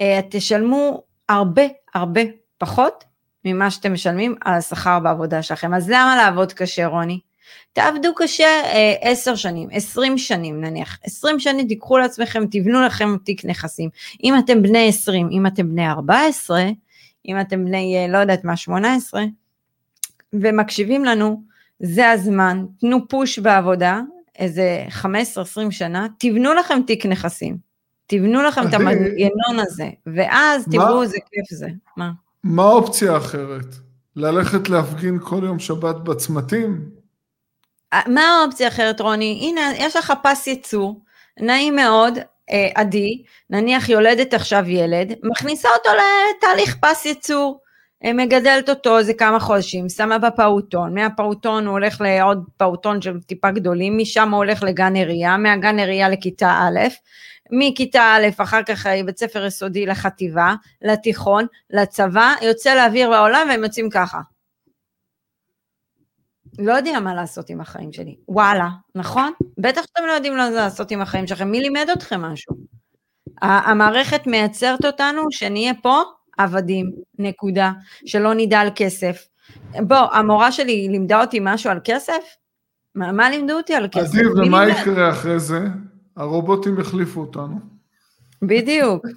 אה, 0.00 0.20
תשלמו 0.30 1.02
הרבה 1.28 1.62
הרבה 1.94 2.20
פחות 2.58 3.04
ממה 3.44 3.70
שאתם 3.70 3.92
משלמים 3.92 4.34
על 4.44 4.54
השכר 4.54 4.98
בעבודה 5.00 5.42
שלכם. 5.42 5.74
אז 5.74 5.88
למה 5.88 6.16
לעבוד 6.16 6.52
קשה, 6.52 6.86
רוני? 6.86 7.20
תעבדו 7.72 8.14
קשה 8.14 8.62
עשר 9.00 9.34
שנים, 9.34 9.68
עשרים 9.72 10.18
שנים 10.18 10.60
נניח, 10.60 10.98
עשרים 11.04 11.40
שנים 11.40 11.68
תיקחו 11.68 11.98
לעצמכם, 11.98 12.44
תבנו 12.50 12.82
לכם 12.82 13.16
תיק 13.24 13.44
נכסים. 13.44 13.90
אם 14.24 14.38
אתם 14.38 14.62
בני 14.62 14.88
עשרים, 14.88 15.28
אם 15.32 15.46
אתם 15.46 15.70
בני 15.70 15.88
ארבע 15.88 16.20
עשרה, 16.28 16.64
אם 17.28 17.40
אתם 17.40 17.64
בני, 17.64 18.06
לא 18.08 18.18
יודעת 18.18 18.44
מה, 18.44 18.56
שמונה 18.56 18.94
עשרה, 18.94 19.22
ומקשיבים 20.32 21.04
לנו, 21.04 21.42
זה 21.80 22.10
הזמן, 22.10 22.66
תנו 22.80 23.08
פוש 23.08 23.38
בעבודה, 23.38 24.00
איזה 24.38 24.84
15-20 25.02 25.04
שנה, 25.70 26.06
תבנו 26.18 26.54
לכם 26.54 26.80
תיק 26.86 27.06
נכסים, 27.06 27.56
תבנו 28.06 28.42
לכם 28.42 28.68
את 28.68 28.74
המנגנון 28.74 29.58
הזה, 29.58 29.90
ואז 30.06 30.64
תראו 30.70 31.02
איזה 31.02 31.18
כיף 31.30 31.58
זה. 31.58 31.68
מה? 31.96 32.10
מה 32.44 32.62
האופציה 32.62 33.14
האחרת? 33.14 33.74
ללכת 34.16 34.68
להפגין 34.68 35.18
כל 35.22 35.40
יום 35.44 35.58
שבת 35.58 35.96
בצמתים? 35.96 36.90
אה, 37.92 38.00
מה 38.06 38.20
האופציה 38.20 38.66
האחרת, 38.66 39.00
רוני? 39.00 39.38
הנה, 39.42 39.60
יש 39.76 39.96
לך 39.96 40.12
פס 40.22 40.46
ייצור, 40.46 41.00
נעים 41.40 41.76
מאוד, 41.76 42.18
אה, 42.50 42.68
עדי, 42.74 43.22
נניח 43.50 43.88
יולדת 43.88 44.34
עכשיו 44.34 44.64
ילד, 44.68 45.12
מכניסה 45.22 45.68
אותו 45.78 45.90
לתהליך 45.90 46.76
פס 46.80 47.04
ייצור. 47.04 47.60
מגדלת 48.04 48.68
אותו 48.68 48.98
איזה 48.98 49.14
כמה 49.14 49.40
חודשים, 49.40 49.88
שמה 49.88 50.18
בפעוטון, 50.18 50.94
מהפעוטון 50.94 51.66
הוא 51.66 51.72
הולך 51.72 52.00
לעוד 52.00 52.44
פעוטון 52.56 53.02
של 53.02 53.20
טיפה 53.20 53.50
גדולים, 53.50 53.98
משם 53.98 54.30
הוא 54.30 54.36
הולך 54.36 54.62
לגן 54.62 54.94
עירייה, 54.94 55.36
מהגן 55.36 55.78
עירייה 55.78 56.08
לכיתה 56.08 56.50
א', 56.50 56.78
מכיתה 57.50 58.02
א', 58.02 58.42
אחר 58.42 58.62
כך 58.62 58.86
בית 59.06 59.18
ספר 59.18 59.44
יסודי 59.44 59.86
לחטיבה, 59.86 60.54
לתיכון, 60.82 61.46
לצבא, 61.70 62.34
יוצא 62.42 62.74
לאוויר 62.74 63.10
בעולם 63.10 63.46
והם 63.50 63.64
יוצאים 63.64 63.90
ככה. 63.90 64.20
לא 66.58 66.72
יודע 66.72 67.00
מה 67.00 67.14
לעשות 67.14 67.50
עם 67.50 67.60
החיים 67.60 67.92
שלי. 67.92 68.16
וואלה, 68.28 68.68
נכון? 68.94 69.32
בטח 69.58 69.82
שאתם 69.82 70.06
לא 70.06 70.12
יודעים 70.12 70.36
מה 70.36 70.50
לעשות 70.50 70.90
עם 70.90 71.00
החיים 71.00 71.26
שלכם, 71.26 71.50
מי 71.50 71.60
לימד 71.60 71.86
אתכם 71.92 72.20
משהו? 72.20 72.54
המערכת 73.42 74.26
מייצרת 74.26 74.84
אותנו 74.84 75.22
שנהיה 75.30 75.72
פה 75.82 76.02
עבדים, 76.38 76.92
נקודה, 77.18 77.72
שלא 78.06 78.34
נדע 78.34 78.60
על 78.60 78.68
כסף. 78.74 79.28
בוא, 79.80 79.96
המורה 80.12 80.52
שלי 80.52 80.88
לימדה 80.88 81.20
אותי 81.20 81.38
משהו 81.42 81.70
על 81.70 81.80
כסף? 81.84 82.22
מה, 82.94 83.12
מה 83.12 83.30
לימדו 83.30 83.52
אותי 83.52 83.74
על 83.74 83.88
כסף? 83.92 84.14
עדיף, 84.14 84.28
ומה 84.36 84.64
לימד... 84.64 84.78
יקרה 84.80 85.10
אחרי 85.10 85.40
זה? 85.40 85.60
הרובוטים 86.16 86.80
יחליפו 86.80 87.20
אותנו. 87.20 87.58
בדיוק. 88.42 89.06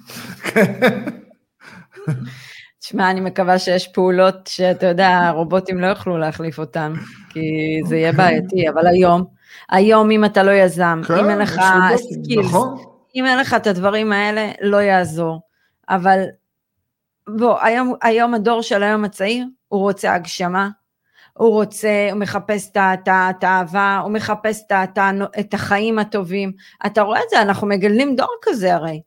תשמע, 2.80 3.10
אני 3.10 3.20
מקווה 3.20 3.58
שיש 3.58 3.88
פעולות 3.88 4.46
שאתה 4.46 4.86
יודע, 4.86 5.08
הרובוטים 5.08 5.80
לא 5.80 5.86
יוכלו 5.86 6.18
להחליף 6.18 6.58
אותם, 6.58 6.92
כי 7.30 7.40
זה 7.86 7.96
יהיה 7.96 8.12
בעייתי, 8.12 8.68
אבל 8.68 8.86
היום, 8.86 9.24
היום 9.70 10.10
אם 10.10 10.24
אתה 10.24 10.42
לא 10.42 10.50
יזם, 10.50 11.00
כן, 11.08 11.14
אם 11.14 11.30
אין 11.30 11.38
לך 11.38 11.60
סקילס, 11.96 12.46
נכון. 12.46 12.78
אם 13.14 13.26
אין 13.26 13.38
לך 13.38 13.54
את 13.54 13.66
הדברים 13.66 14.12
האלה, 14.12 14.52
לא 14.60 14.76
יעזור. 14.76 15.40
אבל 15.88 16.24
בוא, 17.28 17.58
היום, 17.62 17.94
היום 18.02 18.34
הדור 18.34 18.62
של 18.62 18.82
היום 18.82 19.04
הצעיר, 19.04 19.46
הוא 19.68 19.80
רוצה 19.80 20.14
הגשמה, 20.14 20.68
הוא 21.32 21.50
רוצה, 21.50 22.08
הוא 22.10 22.20
מחפש 22.20 22.70
את 22.76 23.44
האהבה, 23.44 24.00
הוא 24.02 24.12
מחפש 24.12 24.62
את, 24.72 24.98
את 25.40 25.54
החיים 25.54 25.98
הטובים. 25.98 26.52
אתה 26.86 27.02
רואה 27.02 27.20
את 27.24 27.30
זה, 27.30 27.42
אנחנו 27.42 27.66
מגדלים 27.66 28.16
דור 28.16 28.34
כזה 28.42 28.74
הרי. 28.74 29.02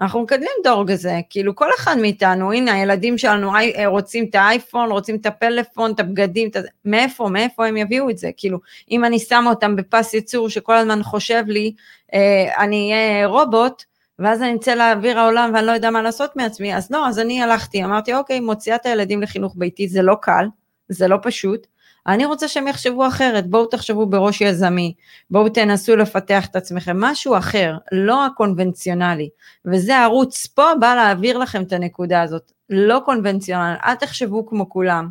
אנחנו 0.00 0.22
מקדמים 0.22 0.50
דור 0.64 0.84
כזה, 0.88 1.20
כאילו 1.30 1.54
כל 1.54 1.68
אחד 1.78 1.96
מאיתנו, 1.98 2.52
הנה 2.52 2.72
הילדים 2.72 3.18
שלנו 3.18 3.52
רוצים 3.86 4.24
את 4.30 4.34
האייפון, 4.34 4.90
רוצים 4.90 5.16
את 5.16 5.26
הפלאפון, 5.26 5.92
את 5.92 6.00
הבגדים, 6.00 6.48
את... 6.48 6.56
מאיפה, 6.84 7.28
מאיפה 7.28 7.66
הם 7.66 7.76
יביאו 7.76 8.10
את 8.10 8.18
זה? 8.18 8.30
כאילו, 8.36 8.58
אם 8.90 9.04
אני 9.04 9.18
שמה 9.18 9.50
אותם 9.50 9.76
בפס 9.76 10.14
ייצור 10.14 10.48
שכל 10.48 10.74
הזמן 10.74 11.02
חושב 11.02 11.44
לי, 11.46 11.74
אה, 12.14 12.64
אני 12.64 12.92
אהיה 12.92 13.26
רובוט, 13.26 13.84
ואז 14.18 14.42
אני 14.42 14.56
אצא 14.56 14.74
לאוויר 14.74 15.18
העולם 15.18 15.50
ואני 15.54 15.66
לא 15.66 15.72
יודע 15.72 15.90
מה 15.90 16.02
לעשות 16.02 16.36
מעצמי, 16.36 16.76
אז 16.76 16.90
לא, 16.90 17.08
אז 17.08 17.18
אני 17.18 17.42
הלכתי, 17.42 17.84
אמרתי, 17.84 18.14
אוקיי, 18.14 18.40
מוציאה 18.40 18.76
את 18.76 18.86
הילדים 18.86 19.22
לחינוך 19.22 19.54
ביתי, 19.56 19.88
זה 19.88 20.02
לא 20.02 20.14
קל, 20.20 20.46
זה 20.88 21.08
לא 21.08 21.18
פשוט, 21.22 21.66
אני 22.06 22.24
רוצה 22.24 22.48
שהם 22.48 22.68
יחשבו 22.68 23.06
אחרת, 23.06 23.46
בואו 23.46 23.66
תחשבו 23.66 24.06
בראש 24.06 24.40
יזמי, 24.40 24.94
בואו 25.30 25.48
תנסו 25.48 25.96
לפתח 25.96 26.46
את 26.46 26.56
עצמכם, 26.56 27.00
משהו 27.00 27.36
אחר, 27.36 27.76
לא 27.92 28.26
הקונבנציונלי, 28.26 29.28
וזה 29.66 29.98
ערוץ 29.98 30.46
פה 30.46 30.70
בא 30.80 30.94
להעביר 30.94 31.38
לכם 31.38 31.62
את 31.62 31.72
הנקודה 31.72 32.22
הזאת, 32.22 32.52
לא 32.70 33.00
קונבנציונלי, 33.04 33.76
אל 33.84 33.94
תחשבו 33.94 34.46
כמו 34.46 34.68
כולם, 34.68 35.08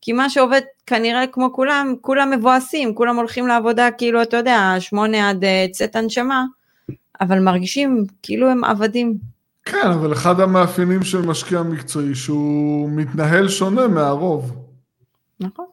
כי 0.00 0.12
מה 0.12 0.30
שעובד 0.30 0.60
כנראה 0.86 1.26
כמו 1.26 1.52
כולם, 1.52 1.94
כולם 2.00 2.30
מבואסים, 2.30 2.94
כולם 2.94 3.16
הולכים 3.16 3.46
לעבודה 3.46 3.90
כאילו, 3.90 4.22
אתה 4.22 4.36
יודע, 4.36 4.74
שמונה 4.78 5.30
עד 5.30 5.44
אה, 5.44 5.66
צאת 5.72 5.96
הנשמה, 5.96 6.44
אבל 7.20 7.38
מרגישים 7.38 8.04
כאילו 8.22 8.50
הם 8.50 8.64
עבדים. 8.64 9.18
כן, 9.64 9.86
אבל 9.94 10.12
אחד 10.12 10.40
המאפיינים 10.40 11.02
של 11.02 11.22
משקיע 11.22 11.62
מקצועי 11.62 12.14
שהוא 12.14 12.90
מתנהל 12.90 13.48
שונה 13.48 13.88
מהרוב. 13.88 14.56
נכון. 15.40 15.66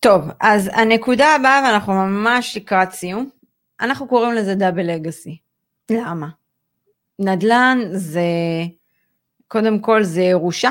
טוב, 0.00 0.22
אז 0.40 0.70
הנקודה 0.72 1.34
הבאה, 1.34 1.62
ואנחנו 1.64 1.92
ממש 1.92 2.56
לקראת 2.56 2.92
סיום, 2.92 3.28
אנחנו 3.80 4.08
קוראים 4.08 4.34
לזה 4.34 4.54
דאבל 4.54 4.94
לגאסי. 4.94 5.36
למה? 5.90 6.28
נדל"ן 7.18 7.78
זה, 7.92 8.22
קודם 9.48 9.78
כל 9.78 10.02
זה 10.02 10.22
ירושה, 10.22 10.70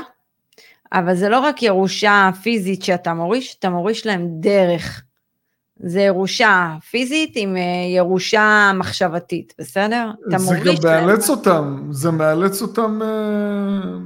אבל 0.93 1.15
זה 1.15 1.29
לא 1.29 1.39
רק 1.39 1.63
ירושה 1.63 2.29
פיזית 2.43 2.83
שאתה 2.83 3.13
מוריש, 3.13 3.55
אתה 3.59 3.69
מוריש 3.69 4.05
להם 4.05 4.27
דרך. 4.39 5.03
זה 5.79 6.01
ירושה 6.01 6.75
פיזית 6.89 7.31
עם 7.35 7.57
אה, 7.57 7.61
ירושה 7.95 8.71
מחשבתית, 8.75 9.53
בסדר? 9.59 10.11
זה 10.25 10.35
גם 10.35 10.41
מאלץ 10.83 11.29
אותם, 11.29 11.87
זה 11.91 12.11
מאלץ 12.11 12.61
אותם 12.61 12.99
אה, 13.01 13.07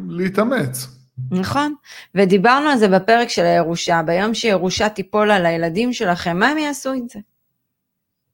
להתאמץ. 0.09 0.87
נכון, 1.31 1.73
ודיברנו 2.15 2.69
על 2.69 2.77
זה 2.77 2.87
בפרק 2.87 3.29
של 3.29 3.41
הירושה, 3.41 4.01
ביום 4.05 4.33
שירושה 4.33 4.89
תיפול 4.89 5.31
על 5.31 5.45
הילדים 5.45 5.93
שלכם, 5.93 6.39
מה 6.39 6.47
הם 6.47 6.57
יעשו 6.57 6.91
עם 6.91 7.05
זה? 7.11 7.19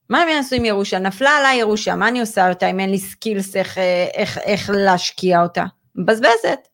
מה 0.10 0.21
הם 0.21 0.28
יעשו 0.28 0.56
עם 0.56 0.65
ירושה? 0.65 0.99
נפלה 0.99 1.30
עליי 1.30 1.58
ירושה, 1.58 1.95
מה 1.95 2.08
אני 2.08 2.19
עושה 2.19 2.49
אותה 2.49 2.69
אם 2.69 2.80
אין 2.80 2.89
לי 2.89 2.97
skills 2.97 3.55
איך, 3.56 3.78
אה, 3.78 4.08
איך, 4.13 4.38
איך 4.38 4.69
להשקיע 4.73 5.41
אותה? 5.41 5.65
מבזבזת. 5.95 6.67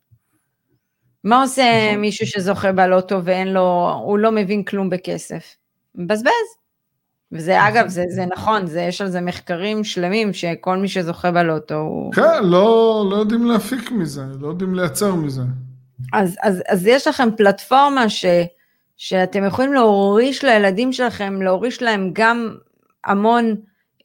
מה 1.23 1.41
עושה 1.41 1.88
נכון. 1.88 2.01
מישהו 2.01 2.28
שזוכה 2.28 2.71
בלוטו 2.71 3.23
ואין 3.23 3.47
לו, 3.54 3.99
הוא 4.04 4.19
לא 4.19 4.32
מבין 4.32 4.63
כלום 4.63 4.89
בכסף? 4.89 5.56
מבזבז. 5.97 6.65
וזה. 7.31 7.67
אגב, 7.67 7.88
זה, 7.88 8.03
זה 8.10 8.25
נכון, 8.25 8.67
זה, 8.67 8.81
יש 8.81 9.01
על 9.01 9.10
זה 9.10 9.21
מחקרים 9.21 9.84
שלמים 9.84 10.34
שכל 10.34 10.77
מי 10.77 10.88
שזוכה 10.88 11.31
בלוטו 11.31 11.75
הוא... 11.75 12.13
כן, 12.13 12.43
לא, 12.43 13.05
לא 13.12 13.15
יודעים 13.15 13.45
להפיק 13.45 13.91
מזה, 13.91 14.23
לא 14.39 14.47
יודעים 14.47 14.75
לייצר 14.75 15.15
מזה. 15.15 15.41
אז, 16.13 16.36
אז, 16.41 16.63
אז 16.69 16.88
יש 16.88 17.08
לכם 17.08 17.29
פלטפורמה 17.38 18.10
ש, 18.10 18.25
שאתם 18.97 19.45
יכולים 19.45 19.73
להוריש 19.73 20.43
לילדים 20.43 20.93
שלכם, 20.93 21.41
להוריש 21.41 21.81
להם 21.81 22.10
גם 22.13 22.55
המון 23.05 23.55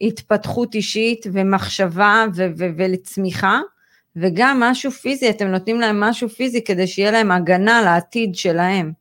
התפתחות 0.01 0.75
אישית 0.75 1.27
ומחשבה 1.33 2.25
ו- 2.35 2.47
ו- 2.59 2.71
ולצמיחה, 2.77 3.61
וגם 4.17 4.61
משהו 4.61 4.91
פיזי, 4.91 5.31
אתם 5.31 5.47
נותנים 5.47 5.81
להם 5.81 6.01
משהו 6.01 6.29
פיזי 6.29 6.65
כדי 6.65 6.87
שיהיה 6.87 7.11
להם 7.11 7.31
הגנה 7.31 7.83
לעתיד 7.83 8.35
שלהם. 8.35 8.93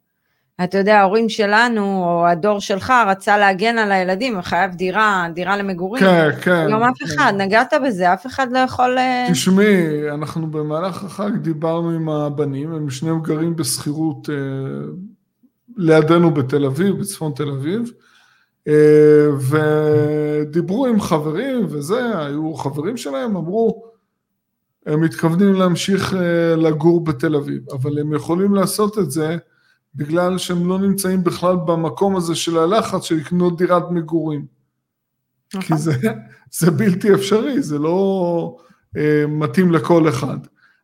אתה 0.64 0.78
יודע, 0.78 1.00
ההורים 1.00 1.30
שלנו, 1.30 2.04
או 2.04 2.28
הדור 2.28 2.60
שלך, 2.60 2.94
רצה 3.08 3.38
להגן 3.38 3.78
על 3.78 3.92
הילדים, 3.92 4.42
חייב 4.42 4.76
דירה, 4.76 5.28
דירה 5.34 5.58
למגורים. 5.58 6.04
כן, 6.04 6.30
כן. 6.42 6.66
היום 6.68 6.84
אף 6.84 7.04
אחד, 7.04 7.34
נגעת 7.38 7.74
בזה, 7.86 8.14
אף 8.14 8.26
אחד 8.26 8.52
לא 8.52 8.60
יכול... 8.60 8.98
אה, 8.98 9.28
תשמעי, 9.32 10.10
אנחנו 10.12 10.52
במהלך 10.52 11.04
החג 11.04 11.36
דיברנו 11.36 11.90
עם 11.90 12.10
הבנים, 12.10 12.74
הם 12.74 12.90
שניהם 12.90 13.22
גרים 13.22 13.56
בשכירות 13.56 14.30
אה, 14.30 14.36
לידינו 15.78 16.34
בתל 16.34 16.66
אביב, 16.66 17.00
בצפון 17.00 17.32
תל 17.36 17.50
אביב, 17.50 17.92
אה, 18.68 19.28
ודיברו 19.40 20.86
עם 20.86 21.02
חברים 21.02 21.66
וזה, 21.70 22.20
היו 22.20 22.54
חברים 22.54 22.98
שלהם, 22.98 23.36
אמרו, 23.36 23.84
הם 24.86 25.02
מתכוונים 25.02 25.54
להמשיך 25.54 26.14
אה, 26.14 26.56
לגור 26.56 27.04
בתל 27.04 27.36
אביב, 27.36 27.70
אבל 27.72 28.00
הם 28.00 28.14
יכולים 28.14 28.56
לעשות 28.56 28.98
את 28.98 29.12
זה 29.12 29.38
בגלל 29.96 30.38
שהם 30.38 30.70
לא 30.70 30.80
נמצאים 30.80 31.24
בכלל 31.24 31.56
במקום 31.56 32.16
הזה 32.16 32.36
של 32.36 32.58
הלחץ 32.58 33.04
של 33.04 33.16
לקנות 33.16 33.58
דירת 33.58 33.92
מגורים. 33.92 34.46
כי 35.50 35.58
נכון. 35.58 35.78
זה, 35.78 35.94
זה 36.52 36.72
בלתי 36.72 37.14
אפשרי, 37.14 37.62
זה 37.62 37.80
לא 37.80 38.58
אה, 38.98 39.24
מתאים 39.28 39.72
לכל 39.72 40.10
אחד. 40.10 40.38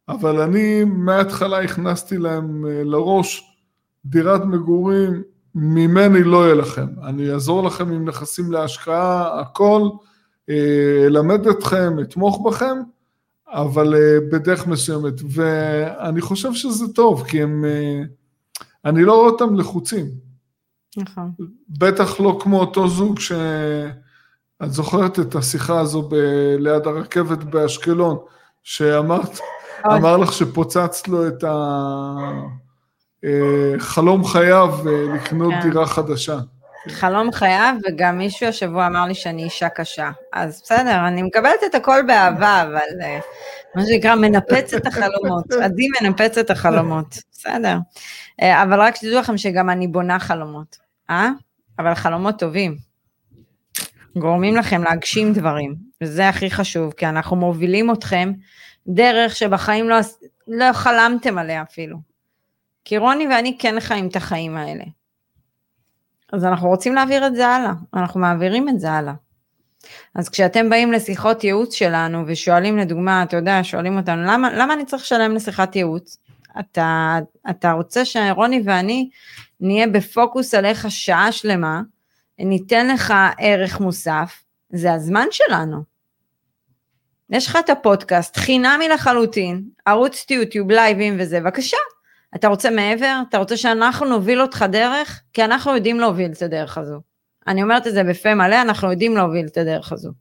אבל 0.10 0.42
אני 0.42 0.84
מההתחלה 0.84 1.62
הכנסתי 1.62 2.18
להם 2.18 2.66
אה, 2.66 2.84
לראש 2.84 3.58
דירת 4.06 4.46
מגורים, 4.46 5.24
ממני 5.56 6.24
לא 6.24 6.46
יהיה 6.46 6.56
לכם. 6.56 6.88
אני 7.04 7.32
אעזור 7.32 7.64
לכם 7.64 7.92
עם 7.92 8.06
נכסים 8.06 8.52
להשקעה, 8.52 9.40
הכל, 9.40 9.90
אה, 10.50 11.04
אלמד 11.06 11.48
אתכם, 11.48 12.00
אתמוך 12.02 12.42
בכם, 12.48 12.78
אבל 13.48 13.96
אה, 13.96 14.18
בדרך 14.32 14.68
מסוימת. 14.68 15.14
ואני 15.30 16.22
חושב 16.22 16.54
שזה 16.54 16.88
טוב, 16.88 17.24
כי 17.28 17.44
הם... 17.44 17.66
אה, 17.66 18.02
אני 18.86 19.04
לא 19.04 19.14
רואה 19.14 19.32
אותם 19.32 19.56
לחוצים. 19.56 20.06
נכון. 20.98 21.32
בטח 21.70 22.20
לא 22.20 22.38
כמו 22.42 22.60
אותו 22.60 22.88
זוג 22.88 23.20
ש... 23.20 23.32
את 24.64 24.74
זוכרת 24.74 25.20
את 25.20 25.36
השיחה 25.36 25.80
הזו 25.80 26.02
ב... 26.02 26.16
ליד 26.60 26.88
הרכבת 26.88 27.44
באשקלון, 27.44 28.18
שאמרת. 28.64 29.40
אמר 29.86 30.18
לך 30.18 30.34
שפוצצת 30.34 31.08
לו 31.08 31.28
את 31.28 31.44
החלום 33.24 34.26
חייו 34.26 34.74
אה, 34.88 35.16
לקנות 35.16 35.54
כן. 35.54 35.70
דירה 35.70 35.86
חדשה. 35.86 36.38
חלום 36.90 37.32
חייו, 37.32 37.76
וגם 37.88 38.18
מישהו 38.18 38.48
השבוע 38.48 38.88
אמר 38.88 39.06
לי 39.06 39.16
שאני 39.16 39.44
אישה 39.44 39.70
קשה. 39.70 40.12
אז 40.34 40.62
בסדר, 40.64 41.08
אני 41.08 41.24
מקבלת 41.24 41.60
את 41.66 41.76
הכל 41.76 42.02
באהבה, 42.08 42.62
אבל 42.62 43.02
אה, 43.02 43.20
מה 43.76 43.86
שנקרא, 43.86 44.16
מנפץ 44.16 44.74
את 44.74 44.88
החלומות. 44.88 45.52
עדי 45.64 45.88
מנפץ 46.02 46.38
את 46.38 46.50
החלומות, 46.50 47.18
בסדר. 47.32 47.78
אה, 48.42 48.64
אבל 48.64 48.82
רק 48.82 48.96
שתדעו 48.96 49.20
לכם 49.20 49.38
שגם 49.38 49.70
אני 49.70 49.88
בונה 49.88 50.20
חלומות, 50.20 50.78
אה? 51.10 51.30
אבל 51.80 51.96
חלומות 51.96 52.40
טובים. 52.40 52.78
גורמים 54.18 54.56
לכם 54.56 54.84
להגשים 54.84 55.34
דברים, 55.34 55.76
וזה 56.02 56.30
הכי 56.30 56.52
חשוב, 56.52 56.94
כי 56.94 57.06
אנחנו 57.06 57.36
מובילים 57.36 57.92
אתכם 57.92 58.32
דרך 58.88 59.36
שבחיים 59.36 59.90
לא, 59.90 59.96
לא 60.48 60.74
חלמתם 60.74 61.38
עליה 61.38 61.62
אפילו. 61.62 61.98
כי 62.86 62.98
רוני 62.98 63.28
ואני 63.28 63.58
כן 63.58 63.80
חיים 63.80 64.08
את 64.08 64.16
החיים 64.16 64.58
האלה. 64.58 64.84
אז 66.34 66.46
אנחנו 66.46 66.68
רוצים 66.68 66.96
להעביר 66.96 67.28
את 67.28 67.36
זה 67.36 67.48
הלאה, 67.48 67.72
אנחנו 67.94 68.20
מעבירים 68.20 68.70
את 68.70 68.80
זה 68.80 68.92
הלאה. 68.92 69.14
אז 70.16 70.30
כשאתם 70.30 70.70
באים 70.70 70.92
לשיחות 70.92 71.44
ייעוץ 71.44 71.74
שלנו 71.74 72.24
ושואלים 72.28 72.78
לדוגמה, 72.78 73.24
אתה 73.24 73.38
יודע, 73.38 73.60
שואלים 73.64 73.98
אותנו, 73.98 74.24
למה, 74.24 74.54
למה 74.54 74.74
אני 74.74 74.86
צריך 74.86 75.04
לשלם 75.04 75.36
לשיחת 75.36 75.76
ייעוץ? 75.76 76.18
אתה, 76.60 77.20
אתה 77.50 77.72
רוצה 77.72 78.06
שרוני 78.06 78.62
ואני 78.66 79.10
נהיה 79.60 79.88
בפוקוס 79.88 80.54
עליך 80.54 80.92
שעה 80.92 81.32
שלמה, 81.32 81.82
ניתן 82.40 82.88
לך 82.88 83.14
ערך 83.40 83.80
מוסף, 83.80 84.44
זה 84.70 84.94
הזמן 84.94 85.28
שלנו. 85.32 85.84
יש 87.30 87.48
לך 87.48 87.58
את 87.60 87.70
הפודקאסט, 87.70 88.38
חינמי 88.38 88.90
לחלוטין, 88.90 89.64
ערוץ 89.86 90.24
טיוטיוב, 90.24 90.72
לייבים 90.72 91.16
וזה, 91.20 91.40
בבקשה. 91.40 91.78
אתה 92.36 92.48
רוצה 92.48 92.70
מעבר? 92.70 93.22
אתה 93.30 93.38
רוצה 93.38 93.58
שאנחנו 93.58 94.06
נוביל 94.06 94.42
אותך 94.42 94.66
דרך? 94.72 95.22
כי 95.34 95.44
אנחנו 95.44 95.76
יודעים 95.76 96.00
להוביל 96.00 96.32
את 96.32 96.42
הדרך 96.42 96.78
הזו. 96.78 97.02
אני 97.48 97.64
אומרת 97.64 97.88
את 97.88 97.94
זה 97.94 98.04
בפה 98.04 98.36
מלא, 98.36 98.62
אנחנו 98.62 98.92
יודעים 98.92 99.16
להוביל 99.16 99.46
את 99.46 99.58
הדרך 99.58 99.92
הזו. 99.92 100.12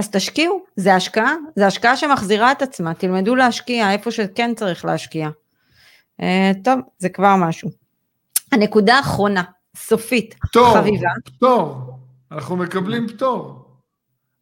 אז 0.00 0.08
תשקיעו, 0.10 0.64
זה 0.76 0.94
השקעה, 0.94 1.34
זה 1.56 1.66
השקעה 1.66 1.96
שמחזירה 1.96 2.52
את 2.52 2.62
עצמה, 2.62 2.94
תלמדו 2.94 3.34
להשקיע 3.34 3.92
איפה 3.92 4.10
שכן 4.10 4.54
צריך 4.56 4.84
להשקיע. 4.84 5.28
אה, 6.20 6.52
טוב, 6.64 6.80
זה 6.98 7.08
כבר 7.08 7.36
משהו. 7.36 7.70
הנקודה 8.52 8.94
האחרונה, 8.94 9.42
סופית, 9.76 10.34
פטור, 10.42 10.74
חביבה. 10.74 11.08
פטור. 11.24 11.98
אנחנו 12.32 12.56
מקבלים 12.56 13.08
פטור. 13.08 13.64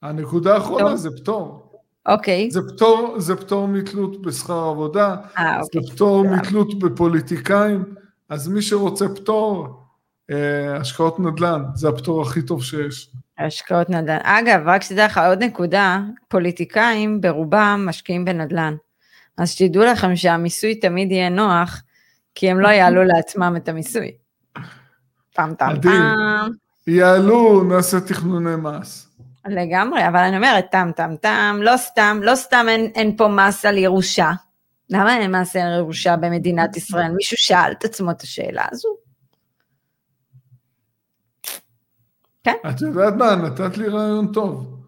הנקודה 0.02 0.54
האחרונה 0.54 0.84
פטור. 0.84 0.96
זה 0.96 1.10
פטור. 1.16 1.72
אוקיי, 2.08 2.50
זה 2.50 2.60
פטור, 2.68 3.14
זה 3.18 3.36
פטור 3.36 3.68
מתלות 3.68 4.22
בשכר 4.22 4.68
עבודה, 4.68 5.16
אה, 5.38 5.58
זה 5.72 5.78
אוקיי. 5.78 5.94
פטור 5.94 6.24
בסדר. 6.24 6.36
מתלות 6.36 6.78
בפוליטיקאים, 6.78 7.84
אז 8.28 8.48
מי 8.48 8.62
שרוצה 8.62 9.08
פטור, 9.08 9.68
אה, 10.30 10.76
השקעות 10.76 11.20
נדל"ן, 11.20 11.62
זה 11.74 11.88
הפטור 11.88 12.22
הכי 12.22 12.42
טוב 12.42 12.64
שיש. 12.64 13.10
השקעות 13.38 13.90
נדל"ן. 13.90 14.18
אגב, 14.22 14.60
רק 14.66 14.82
שתדע 14.82 15.06
לך 15.06 15.20
עוד 15.28 15.42
נקודה, 15.42 16.00
פוליטיקאים 16.28 17.20
ברובם 17.20 17.84
משקיעים 17.88 18.24
בנדל"ן. 18.24 18.74
אז 19.38 19.50
שתדעו 19.50 19.84
לכם 19.84 20.16
שהמיסוי 20.16 20.74
תמיד 20.74 21.10
יהיה 21.10 21.28
נוח, 21.28 21.82
כי 22.34 22.50
הם 22.50 22.60
לא 22.60 22.68
יעלו 22.68 23.04
לעצמם 23.14 23.54
את 23.56 23.68
המיסוי. 23.68 24.12
פעם 25.34 25.54
עדי. 25.58 25.88
טם. 25.88 26.48
יעלו, 26.86 27.64
נעשה 27.64 28.00
תכנוני 28.00 28.56
מס. 28.56 29.08
לגמרי, 29.46 30.08
אבל 30.08 30.18
אני 30.18 30.36
אומרת, 30.36 30.66
טם 30.70 30.90
טם 30.96 31.16
טם, 31.20 31.58
לא 31.62 31.76
סתם, 31.76 32.20
לא 32.22 32.34
סתם 32.34 32.66
אין, 32.68 32.90
אין 32.94 33.16
פה 33.16 33.28
מס 33.28 33.64
על 33.64 33.78
ירושה. 33.78 34.32
למה 34.90 35.16
אין 35.16 35.36
מס 35.36 35.56
על 35.56 35.78
ירושה 35.78 36.16
במדינת 36.16 36.76
ישראל? 36.76 37.12
מישהו 37.12 37.36
שאל 37.36 37.72
את 37.72 37.84
עצמו 37.84 38.10
את 38.10 38.22
השאלה 38.22 38.64
הזו? 38.72 39.07
כן, 42.62 42.68
את 42.68 42.80
יודעת 42.80 43.14
מה, 43.14 43.36
נתת 43.36 43.78
לי 43.78 43.88
רעיון 43.88 44.32
טוב. 44.32 44.78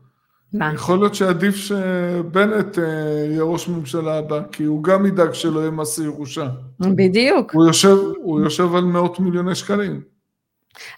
מה? 0.53 0.73
יכול 0.75 0.99
להיות 0.99 1.15
שעדיף 1.15 1.57
שבנט 1.57 2.79
אה, 2.79 2.85
יהיה 3.31 3.43
ראש 3.43 3.69
ממשלה 3.69 4.19
הבא, 4.19 4.41
כי 4.53 4.65
הוא 4.65 4.85
גם 4.85 5.07
ידאג 5.07 5.33
שלא 5.33 5.61
יהיה 5.61 5.71
מס 5.71 5.99
ירושה. 5.99 6.49
בדיוק. 6.81 7.55
הוא 7.55 7.67
יושב, 7.67 7.97
הוא 8.23 8.41
יושב 8.41 8.75
על 8.75 8.85
מאות 8.85 9.21
מיליוני 9.21 9.55
שקלים. 9.55 10.01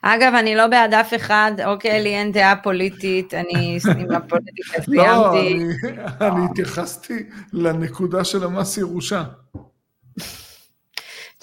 אגב, 0.02 0.32
אני 0.34 0.54
לא 0.54 0.66
בעד 0.66 0.94
אף 0.94 1.14
אחד, 1.14 1.52
אוקיי, 1.64 2.02
לי 2.02 2.08
אין 2.08 2.32
דעה 2.32 2.56
פוליטית, 2.56 3.34
אני 3.34 3.78
עם 3.98 4.12
הפוליטיקה 4.12 4.78
לא, 4.88 5.02
סיימתי. 5.02 5.56
אני, 5.88 6.28
אני 6.28 6.44
התייחסתי 6.50 7.26
לנקודה 7.52 8.24
של 8.24 8.44
המס 8.44 8.78
ירושה. 8.78 9.22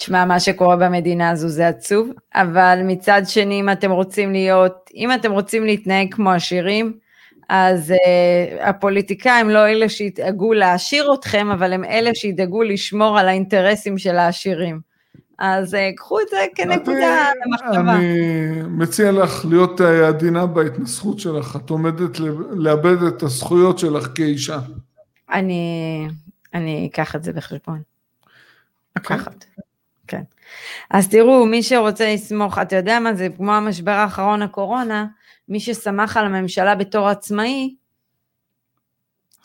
תשמע, 0.00 0.24
מה 0.24 0.40
שקורה 0.40 0.76
במדינה 0.76 1.30
הזו 1.30 1.48
זה 1.48 1.68
עצוב, 1.68 2.10
אבל 2.34 2.80
מצד 2.84 3.22
שני, 3.26 3.60
אם 3.60 3.70
אתם 3.70 3.90
רוצים 3.90 4.32
להיות, 4.32 4.90
אם 4.94 5.12
אתם 5.12 5.32
רוצים 5.32 5.64
להתנהג 5.64 6.14
כמו 6.14 6.30
עשירים, 6.30 6.92
אז 7.48 7.90
uh, 7.90 8.62
הפוליטיקאים 8.62 9.50
לא 9.50 9.68
אלה 9.68 9.88
שידאגו 9.88 10.52
להעשיר 10.52 11.14
אתכם, 11.14 11.50
אבל 11.50 11.72
הם 11.72 11.84
אלה 11.84 12.10
שידאגו 12.14 12.62
לשמור 12.62 13.18
על 13.18 13.28
האינטרסים 13.28 13.98
של 13.98 14.16
העשירים. 14.16 14.80
אז 15.38 15.74
uh, 15.74 15.78
קחו 15.96 16.20
את 16.20 16.28
זה 16.30 16.36
כנקודה 16.54 17.28
למחשבה. 17.46 17.94
אני 17.94 18.62
מציע 18.68 19.12
לך 19.12 19.44
להיות 19.50 19.80
אה, 19.80 20.08
עדינה 20.08 20.46
בהתנסחות 20.46 21.18
שלך, 21.18 21.56
את 21.64 21.70
עומדת 21.70 22.20
לאבד 22.50 23.02
את 23.02 23.22
הזכויות 23.22 23.78
שלך 23.78 24.08
כאישה. 24.14 24.58
אני, 25.32 26.06
אני 26.54 26.88
אקח 26.92 27.16
את 27.16 27.24
זה 27.24 27.32
בחשבון. 27.32 27.82
אוקיי. 28.96 29.16
לקחת. 29.16 29.44
אז 30.90 31.08
תראו, 31.08 31.46
מי 31.46 31.62
שרוצה 31.62 32.14
לסמוך, 32.14 32.58
אתה 32.58 32.76
יודע 32.76 33.00
מה 33.00 33.14
זה, 33.14 33.28
כמו 33.36 33.52
המשבר 33.52 33.90
האחרון, 33.90 34.42
הקורונה, 34.42 35.06
מי 35.48 35.60
שסמך 35.60 36.16
על 36.16 36.24
הממשלה 36.24 36.74
בתור 36.74 37.08
עצמאי, 37.08 37.74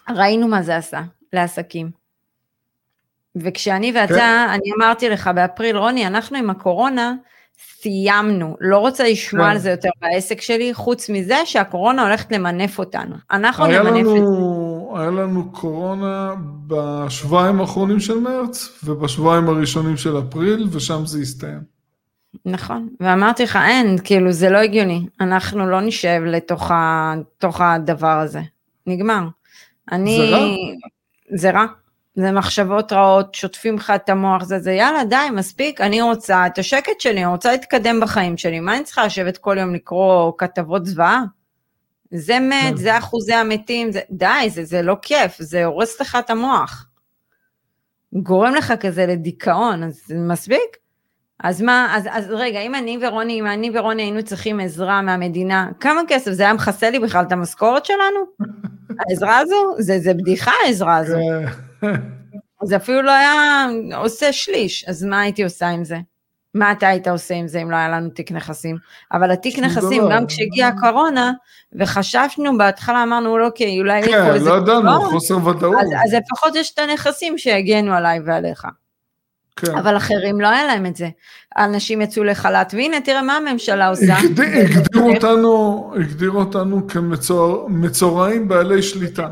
ראינו 0.10 0.48
מה 0.48 0.62
זה 0.62 0.76
עשה 0.76 1.02
לעסקים. 1.34 1.92
וכשאני 3.36 3.92
ואתה, 3.96 4.14
כן. 4.14 4.48
אני 4.50 4.72
אמרתי 4.78 5.10
לך 5.10 5.30
באפריל, 5.36 5.78
רוני, 5.78 6.08
אנחנו 6.08 6.38
עם 6.38 6.50
הקורונה 6.50 7.14
סיימנו, 7.58 8.58
לא 8.60 8.78
רוצה 8.78 9.04
לשמוע 9.04 9.46
כן. 9.46 9.52
על 9.52 9.58
זה 9.58 9.72
יותר 9.72 9.90
בעסק 10.02 10.42
שלי, 10.42 10.74
חוץ 10.74 11.10
מזה 11.10 11.38
שהקורונה 11.46 12.04
הולכת 12.08 12.32
למנף 12.32 12.80
אותנו. 12.80 13.16
אנחנו 13.32 13.66
נמנף 13.66 14.08
את 14.08 14.26
זה. 14.26 14.65
היה 15.00 15.10
לנו 15.10 15.52
קורונה 15.52 16.34
בשבועיים 16.68 17.62
האחרונים 17.62 18.00
של 18.00 18.20
מרץ, 18.20 18.80
ובשבועיים 18.84 19.50
הראשונים 19.50 19.98
של 19.98 20.20
אפריל, 20.20 20.68
ושם 20.72 21.06
זה 21.06 21.20
הסתיים. 21.20 21.76
נכון, 22.46 22.90
ואמרתי 23.00 23.44
לך, 23.44 23.60
אין, 23.68 23.98
כאילו, 24.04 24.32
זה 24.32 24.50
לא 24.50 24.58
הגיוני. 24.58 25.08
אנחנו 25.22 25.70
לא 25.70 25.82
נשב 25.82 26.22
לתוך 26.26 26.72
ה, 26.72 27.14
הדבר 27.60 28.20
הזה. 28.20 28.42
נגמר. 28.88 29.28
אני... 29.92 30.18
זה 30.18 30.38
רע? 30.38 30.46
זה 31.36 31.52
רע. 31.52 31.66
זה 32.16 32.32
מחשבות 32.32 32.94
רעות, 32.94 33.36
שוטפים 33.36 33.76
לך 33.76 33.94
את 33.96 34.10
המוח, 34.10 34.44
זה 34.44 34.60
זה, 34.60 34.72
יאללה, 34.72 35.06
די, 35.06 35.16
מספיק, 35.34 35.82
אני 35.82 36.02
רוצה 36.02 36.48
את 36.48 36.58
השקט 36.58 37.00
שלי, 37.00 37.24
אני 37.24 37.26
רוצה 37.26 37.52
להתקדם 37.52 38.00
בחיים 38.00 38.38
שלי, 38.38 38.60
מה 38.60 38.76
אני 38.76 38.84
צריכה 38.84 39.06
לשבת 39.06 39.38
כל 39.38 39.58
יום 39.60 39.74
לקרוא 39.74 40.32
כתבות 40.38 40.86
זוועה? 40.86 41.24
זה 42.18 42.40
מת, 42.40 42.70
כן. 42.70 42.76
זה 42.76 42.98
אחוזי 42.98 43.34
המתים, 43.34 43.92
זה, 43.92 44.00
די, 44.12 44.50
זה, 44.50 44.66
זה 44.66 44.82
לא 44.82 44.96
כיף, 45.02 45.36
זה 45.40 45.66
הורס 45.66 46.02
לך 46.02 46.18
את 46.20 46.30
המוח. 46.30 46.88
גורם 48.14 48.56
לך 48.56 48.74
כזה 48.80 49.06
לדיכאון, 49.06 49.84
אז 49.84 50.02
זה 50.06 50.16
מספיק? 50.16 50.78
אז 51.44 51.62
מה, 51.62 51.94
אז, 51.98 52.08
אז 52.12 52.26
רגע, 52.30 52.60
אם 52.60 52.76
אני 52.76 52.98
ורוני, 53.02 53.40
אם 53.40 53.48
אני 53.48 53.72
ורוני 53.74 54.04
היינו 54.04 54.24
צריכים 54.24 54.60
עזרה 54.60 55.02
מהמדינה, 55.02 55.70
כמה 55.80 56.02
כסף 56.08 56.32
זה 56.32 56.44
היה 56.44 56.54
מכסה 56.54 56.90
לי 56.90 57.00
בכלל 57.00 57.26
את 57.28 57.32
המשכורת 57.32 57.86
שלנו? 57.86 58.20
העזרה 59.00 59.38
הזו? 59.38 59.76
זה, 59.80 60.00
זה 60.00 60.14
בדיחה 60.14 60.52
העזרה 60.66 60.98
הזו. 60.98 61.18
כן. 61.82 61.94
זה 62.64 62.76
אפילו 62.76 63.02
לא 63.02 63.12
היה 63.12 63.68
עושה 63.96 64.34
שליש, 64.34 64.86
אז 64.88 65.04
מה 65.04 65.22
הייתי 65.22 65.44
עושה 65.44 65.68
עם 65.68 65.84
זה? 65.84 65.98
מה 66.56 66.72
אתה 66.72 66.88
היית 66.88 67.08
עושה 67.08 67.34
עם 67.34 67.48
זה 67.48 67.62
אם 67.62 67.72
לא 67.72 67.76
היה 67.76 67.90
לנו 67.90 68.10
תיק 68.10 68.32
נכסים? 68.32 68.78
אבל 69.14 69.32
התיק 69.32 69.60
נכסים, 69.60 70.02
דבר. 70.02 70.12
גם 70.12 70.26
כשהגיעה 70.28 70.70
הקורונה, 70.70 71.32
וחשבנו 71.80 72.58
בהתחלה, 72.58 73.04
אמרנו, 73.04 73.46
אוקיי, 73.46 73.80
אולי 73.80 74.04
כן, 74.04 74.44
לא 74.44 74.58
ידענו, 74.58 75.02
חוסר 75.02 75.48
ודאות. 75.48 75.76
אז, 75.82 75.90
אז 76.06 76.14
לפחות 76.14 76.56
יש 76.56 76.74
את 76.74 76.80
הנכסים 76.80 77.38
שיגנו 77.38 77.94
עליי 77.94 78.20
ועליך. 78.26 78.68
כן. 79.56 79.78
אבל 79.78 79.98
אחרים 79.98 80.42
לא 80.42 80.48
היה 80.48 80.66
להם 80.66 80.86
את 80.86 80.96
זה. 80.96 81.10
אנשים 81.58 82.02
יצאו 82.02 82.24
לחל"ת, 82.24 82.74
והנה, 82.78 83.02
תראה 83.02 83.22
מה 83.22 83.38
הממשלה 83.38 83.88
עושה. 83.88 84.18
הגדיר 84.18 84.46
הגדיר 84.46 85.02
אותנו, 85.02 85.94
הגדיר 85.96 86.32
אותנו 86.32 86.88
כמצורעים 86.88 88.48
בעלי 88.48 88.82
שליטה. 88.82 89.30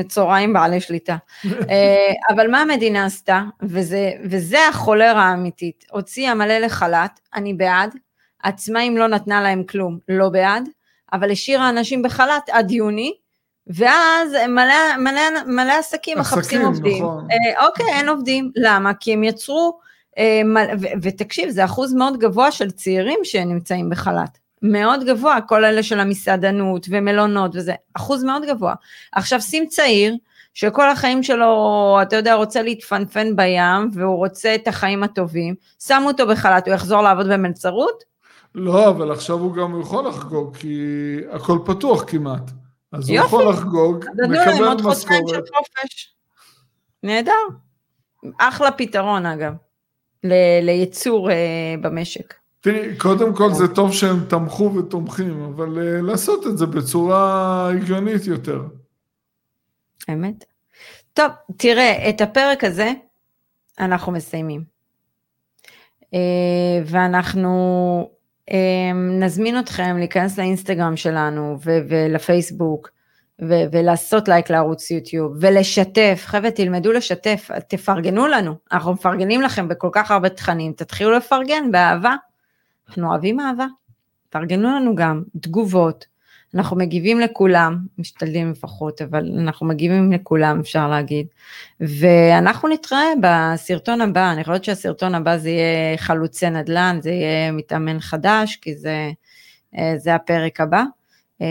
מצורעים 0.00 0.52
בעלי 0.52 0.80
שליטה. 0.80 1.16
אה, 1.70 2.12
אבל 2.34 2.50
מה 2.50 2.60
המדינה 2.60 3.04
עשתה, 3.04 3.42
וזה, 3.62 4.10
וזה 4.24 4.58
החולרה 4.68 5.22
האמיתית, 5.22 5.84
הוציאה 5.90 6.34
מלא 6.34 6.58
לחל"ת, 6.58 7.20
אני 7.34 7.54
בעד, 7.54 7.94
עצמאים 8.42 8.96
לא 8.96 9.08
נתנה 9.08 9.42
להם 9.42 9.64
כלום, 9.64 9.98
לא 10.08 10.28
בעד, 10.28 10.68
אבל 11.12 11.30
השאירה 11.30 11.68
אנשים 11.68 12.02
בחל"ת 12.02 12.48
עד 12.50 12.70
יוני, 12.70 13.14
ואז 13.66 14.32
מלא, 14.48 14.96
מלא, 14.98 15.22
מלא 15.46 15.72
עסקים 15.72 16.18
מחפשים 16.18 16.60
עובדים. 16.62 17.02
נכון. 17.04 17.26
אה, 17.30 17.66
אוקיי, 17.66 17.86
אין 17.92 18.08
עובדים, 18.08 18.52
למה? 18.56 18.94
כי 18.94 19.12
הם 19.12 19.24
יצרו, 19.24 19.78
אה, 20.18 20.40
מל, 20.44 20.66
ו, 20.80 20.86
ותקשיב, 21.02 21.50
זה 21.50 21.64
אחוז 21.64 21.94
מאוד 21.94 22.18
גבוה 22.18 22.52
של 22.52 22.70
צעירים 22.70 23.18
שנמצאים 23.22 23.90
בחל"ת. 23.90 24.38
מאוד 24.62 25.04
גבוה, 25.04 25.40
כל 25.40 25.64
אלה 25.64 25.82
של 25.82 26.00
המסעדנות 26.00 26.86
ומלונות 26.90 27.50
וזה, 27.54 27.74
אחוז 27.94 28.24
מאוד 28.24 28.42
גבוה. 28.44 28.74
עכשיו 29.12 29.40
שים 29.40 29.66
צעיר, 29.66 30.14
שכל 30.54 30.90
החיים 30.90 31.22
שלו, 31.22 31.98
אתה 32.02 32.16
יודע, 32.16 32.34
רוצה 32.34 32.62
להתפנפן 32.62 33.36
בים, 33.36 33.90
והוא 33.94 34.16
רוצה 34.16 34.54
את 34.54 34.68
החיים 34.68 35.02
הטובים, 35.02 35.54
שמו 35.84 36.08
אותו 36.08 36.26
בחל"ת, 36.26 36.66
הוא 36.66 36.74
יחזור 36.74 37.02
לעבוד 37.02 37.26
במלצרות? 37.28 38.04
לא, 38.54 38.88
אבל 38.88 39.12
עכשיו 39.12 39.38
הוא 39.38 39.54
גם 39.54 39.80
יכול 39.80 40.08
לחגוג, 40.08 40.56
כי 40.56 40.76
הכל 41.30 41.58
פתוח 41.64 42.04
כמעט. 42.06 42.50
אז 42.92 43.08
הוא 43.08 43.16
יופי. 43.16 43.26
יכול 43.26 43.48
לחגוג, 43.48 44.04
מקבל 44.28 44.88
משכורת. 44.90 45.44
נהדר. 47.02 47.32
אחלה 48.38 48.70
פתרון 48.70 49.26
אגב, 49.26 49.52
ל- 50.24 50.60
לייצור 50.62 51.30
אה, 51.30 51.36
במשק. 51.80 52.34
תראי, 52.60 52.96
קודם 52.96 53.34
כל 53.34 53.52
זה 53.52 53.74
טוב 53.74 53.92
שהם 53.92 54.24
תמכו 54.28 54.74
ותומכים, 54.74 55.42
אבל 55.42 55.78
uh, 55.78 56.02
לעשות 56.02 56.46
את 56.46 56.58
זה 56.58 56.66
בצורה 56.66 57.68
הגיונית 57.68 58.26
יותר. 58.26 58.62
אמת. 60.10 60.44
טוב, 61.12 61.26
תראה, 61.56 62.08
את 62.08 62.20
הפרק 62.20 62.64
הזה 62.64 62.92
אנחנו 63.80 64.12
מסיימים. 64.12 64.64
אה, 66.14 66.82
ואנחנו 66.86 68.10
אה, 68.50 68.92
נזמין 68.94 69.58
אתכם 69.58 69.96
להיכנס 69.98 70.38
לאינסטגרם 70.38 70.96
שלנו 70.96 71.56
ו- 71.64 71.78
ולפייסבוק 71.88 72.90
ו- 73.42 73.64
ולעשות 73.72 74.28
לייק 74.28 74.50
לערוץ 74.50 74.90
יוטיוב 74.90 75.36
ולשתף, 75.40 76.22
חבר'ה 76.24 76.50
תלמדו 76.50 76.92
לשתף, 76.92 77.50
תפרגנו 77.68 78.26
לנו, 78.26 78.54
אנחנו 78.72 78.92
מפרגנים 78.92 79.42
לכם 79.42 79.68
בכל 79.68 79.88
כך 79.92 80.10
הרבה 80.10 80.28
תכנים, 80.28 80.72
תתחילו 80.72 81.10
לפרגן 81.10 81.72
באהבה, 81.72 82.14
אנחנו 82.90 83.10
אוהבים 83.10 83.40
אהבה, 83.40 83.66
תפרגנו 84.28 84.68
לנו 84.68 84.94
גם 84.94 85.22
תגובות, 85.40 86.06
אנחנו 86.54 86.76
מגיבים 86.76 87.20
לכולם, 87.20 87.78
משתדלים 87.98 88.50
לפחות, 88.50 89.02
אבל 89.02 89.38
אנחנו 89.38 89.66
מגיבים 89.66 90.12
לכולם, 90.12 90.60
אפשר 90.60 90.88
להגיד. 90.88 91.26
ואנחנו 91.80 92.68
נתראה 92.68 93.06
בסרטון 93.20 94.00
הבא, 94.00 94.32
אני 94.32 94.44
חושבת 94.44 94.64
שהסרטון 94.64 95.14
הבא 95.14 95.36
זה 95.36 95.50
יהיה 95.50 95.96
חלוצי 95.96 96.50
נדל"ן, 96.50 96.98
זה 97.02 97.10
יהיה 97.10 97.52
מתאמן 97.52 98.00
חדש, 98.00 98.56
כי 98.56 98.76
זה, 98.76 99.10
אה, 99.78 99.94
זה 99.96 100.14
הפרק 100.14 100.60
הבא. 100.60 100.82
אה, 101.42 101.46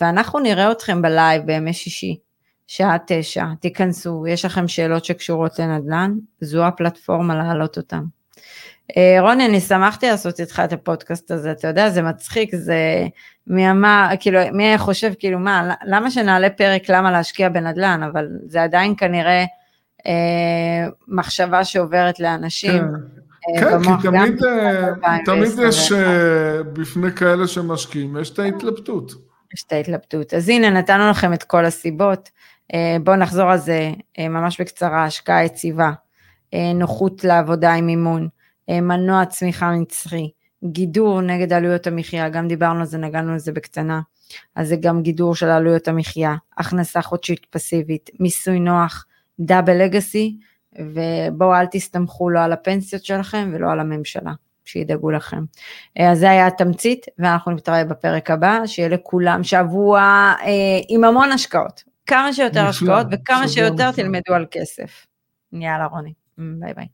ואנחנו 0.00 0.38
נראה 0.38 0.72
אתכם 0.72 1.02
בלייב 1.02 1.42
בימי 1.46 1.72
שישי, 1.72 2.18
שעה 2.66 2.96
תשע, 3.06 3.46
תיכנסו, 3.60 4.26
יש 4.26 4.44
לכם 4.44 4.68
שאלות 4.68 5.04
שקשורות 5.04 5.58
לנדל"ן, 5.58 6.14
זו 6.40 6.64
הפלטפורמה 6.64 7.34
להעלות 7.34 7.76
אותן. 7.76 8.04
אה, 8.96 9.16
רוני, 9.20 9.46
אני 9.46 9.60
שמחתי 9.60 10.06
לעשות 10.06 10.40
איתך 10.40 10.62
את 10.64 10.72
הפודקאסט 10.72 11.30
הזה, 11.30 11.50
אתה 11.50 11.68
יודע, 11.68 11.90
זה 11.90 12.02
מצחיק, 12.02 12.56
זה 12.56 13.06
מי 13.46 13.70
אמר, 13.70 14.06
כאילו, 14.20 14.40
מי 14.52 14.64
היה 14.64 14.78
חושב, 14.78 15.12
כאילו, 15.18 15.38
מה, 15.38 15.74
למה 15.86 16.10
שנעלה 16.10 16.50
פרק 16.50 16.88
למה 16.88 17.10
להשקיע 17.10 17.48
בנדל"ן, 17.48 18.02
אבל 18.02 18.28
זה 18.46 18.62
עדיין 18.62 18.94
כנראה 18.98 19.44
אה, 20.06 20.88
מחשבה 21.08 21.64
שעוברת 21.64 22.20
לאנשים. 22.20 22.82
כן, 23.58 23.66
אה, 23.66 23.70
כן 23.84 23.96
כי 23.96 24.08
תמיד, 24.08 24.44
אה, 24.44 24.88
2021. 24.88 25.24
תמיד 25.24 25.68
יש 25.68 25.92
אה, 25.92 26.62
בפני 26.62 27.12
כאלה 27.12 27.46
שמשקיעים, 27.46 28.16
יש 28.20 28.30
את 28.30 28.38
ההתלבטות. 28.38 29.12
יש 29.54 29.64
את 29.66 29.72
ההתלבטות. 29.72 30.34
אז 30.34 30.48
הנה, 30.48 30.70
נתנו 30.70 31.10
לכם 31.10 31.32
את 31.32 31.42
כל 31.42 31.64
הסיבות. 31.64 32.30
אה, 32.74 32.96
בואו 33.04 33.16
נחזור 33.16 33.50
על 33.50 33.58
זה 33.58 33.92
ממש 34.18 34.60
בקצרה, 34.60 35.04
השקעה 35.04 35.44
יציבה, 35.44 35.92
נוחות 36.74 37.24
לעבודה 37.24 37.74
עם 37.74 37.86
מימון, 37.86 38.28
מנוע 38.70 39.26
צמיחה 39.26 39.70
נצחי, 39.70 40.30
גידור 40.64 41.20
נגד 41.20 41.52
עלויות 41.52 41.86
המחיה, 41.86 42.28
גם 42.28 42.48
דיברנו 42.48 42.80
על 42.80 42.86
זה, 42.86 42.98
נגענו 42.98 43.32
על 43.32 43.38
זה 43.38 43.52
בקטנה, 43.52 44.00
אז 44.56 44.68
זה 44.68 44.76
גם 44.76 45.02
גידור 45.02 45.34
של 45.34 45.46
עלויות 45.46 45.88
המחיה, 45.88 46.34
הכנסה 46.58 47.02
חודשית 47.02 47.46
פסיבית, 47.50 48.10
מיסוי 48.20 48.60
נוח, 48.60 49.06
דאבל 49.40 49.82
לגאסי, 49.82 50.36
ובואו 50.78 51.54
אל 51.54 51.66
תסתמכו 51.66 52.30
לא 52.30 52.40
על 52.40 52.52
הפנסיות 52.52 53.04
שלכם 53.04 53.50
ולא 53.54 53.70
על 53.70 53.80
הממשלה, 53.80 54.32
שידאגו 54.64 55.10
לכם. 55.10 55.44
אה, 55.98 56.12
אז 56.12 56.18
זה 56.18 56.30
היה 56.30 56.46
התמצית, 56.46 57.06
ואנחנו 57.18 57.52
נתראה 57.52 57.84
בפרק 57.84 58.30
הבא, 58.30 58.60
שיהיה 58.66 58.88
לכולם 58.88 59.44
שבוע 59.44 60.00
אה, 60.00 60.80
עם 60.88 61.04
המון 61.04 61.32
השקעות, 61.32 61.82
כמה 62.06 62.32
שיותר 62.32 62.68
נפלא, 62.68 62.68
השקעות 62.68 63.06
וכמה 63.10 63.48
שיותר 63.48 63.88
נפלא. 63.88 64.02
תלמדו 64.02 64.34
על 64.34 64.46
כסף. 64.50 65.06
יאללה 65.52 65.86
רוני, 65.86 66.12
ביי 66.38 66.74
ביי. 66.74 66.86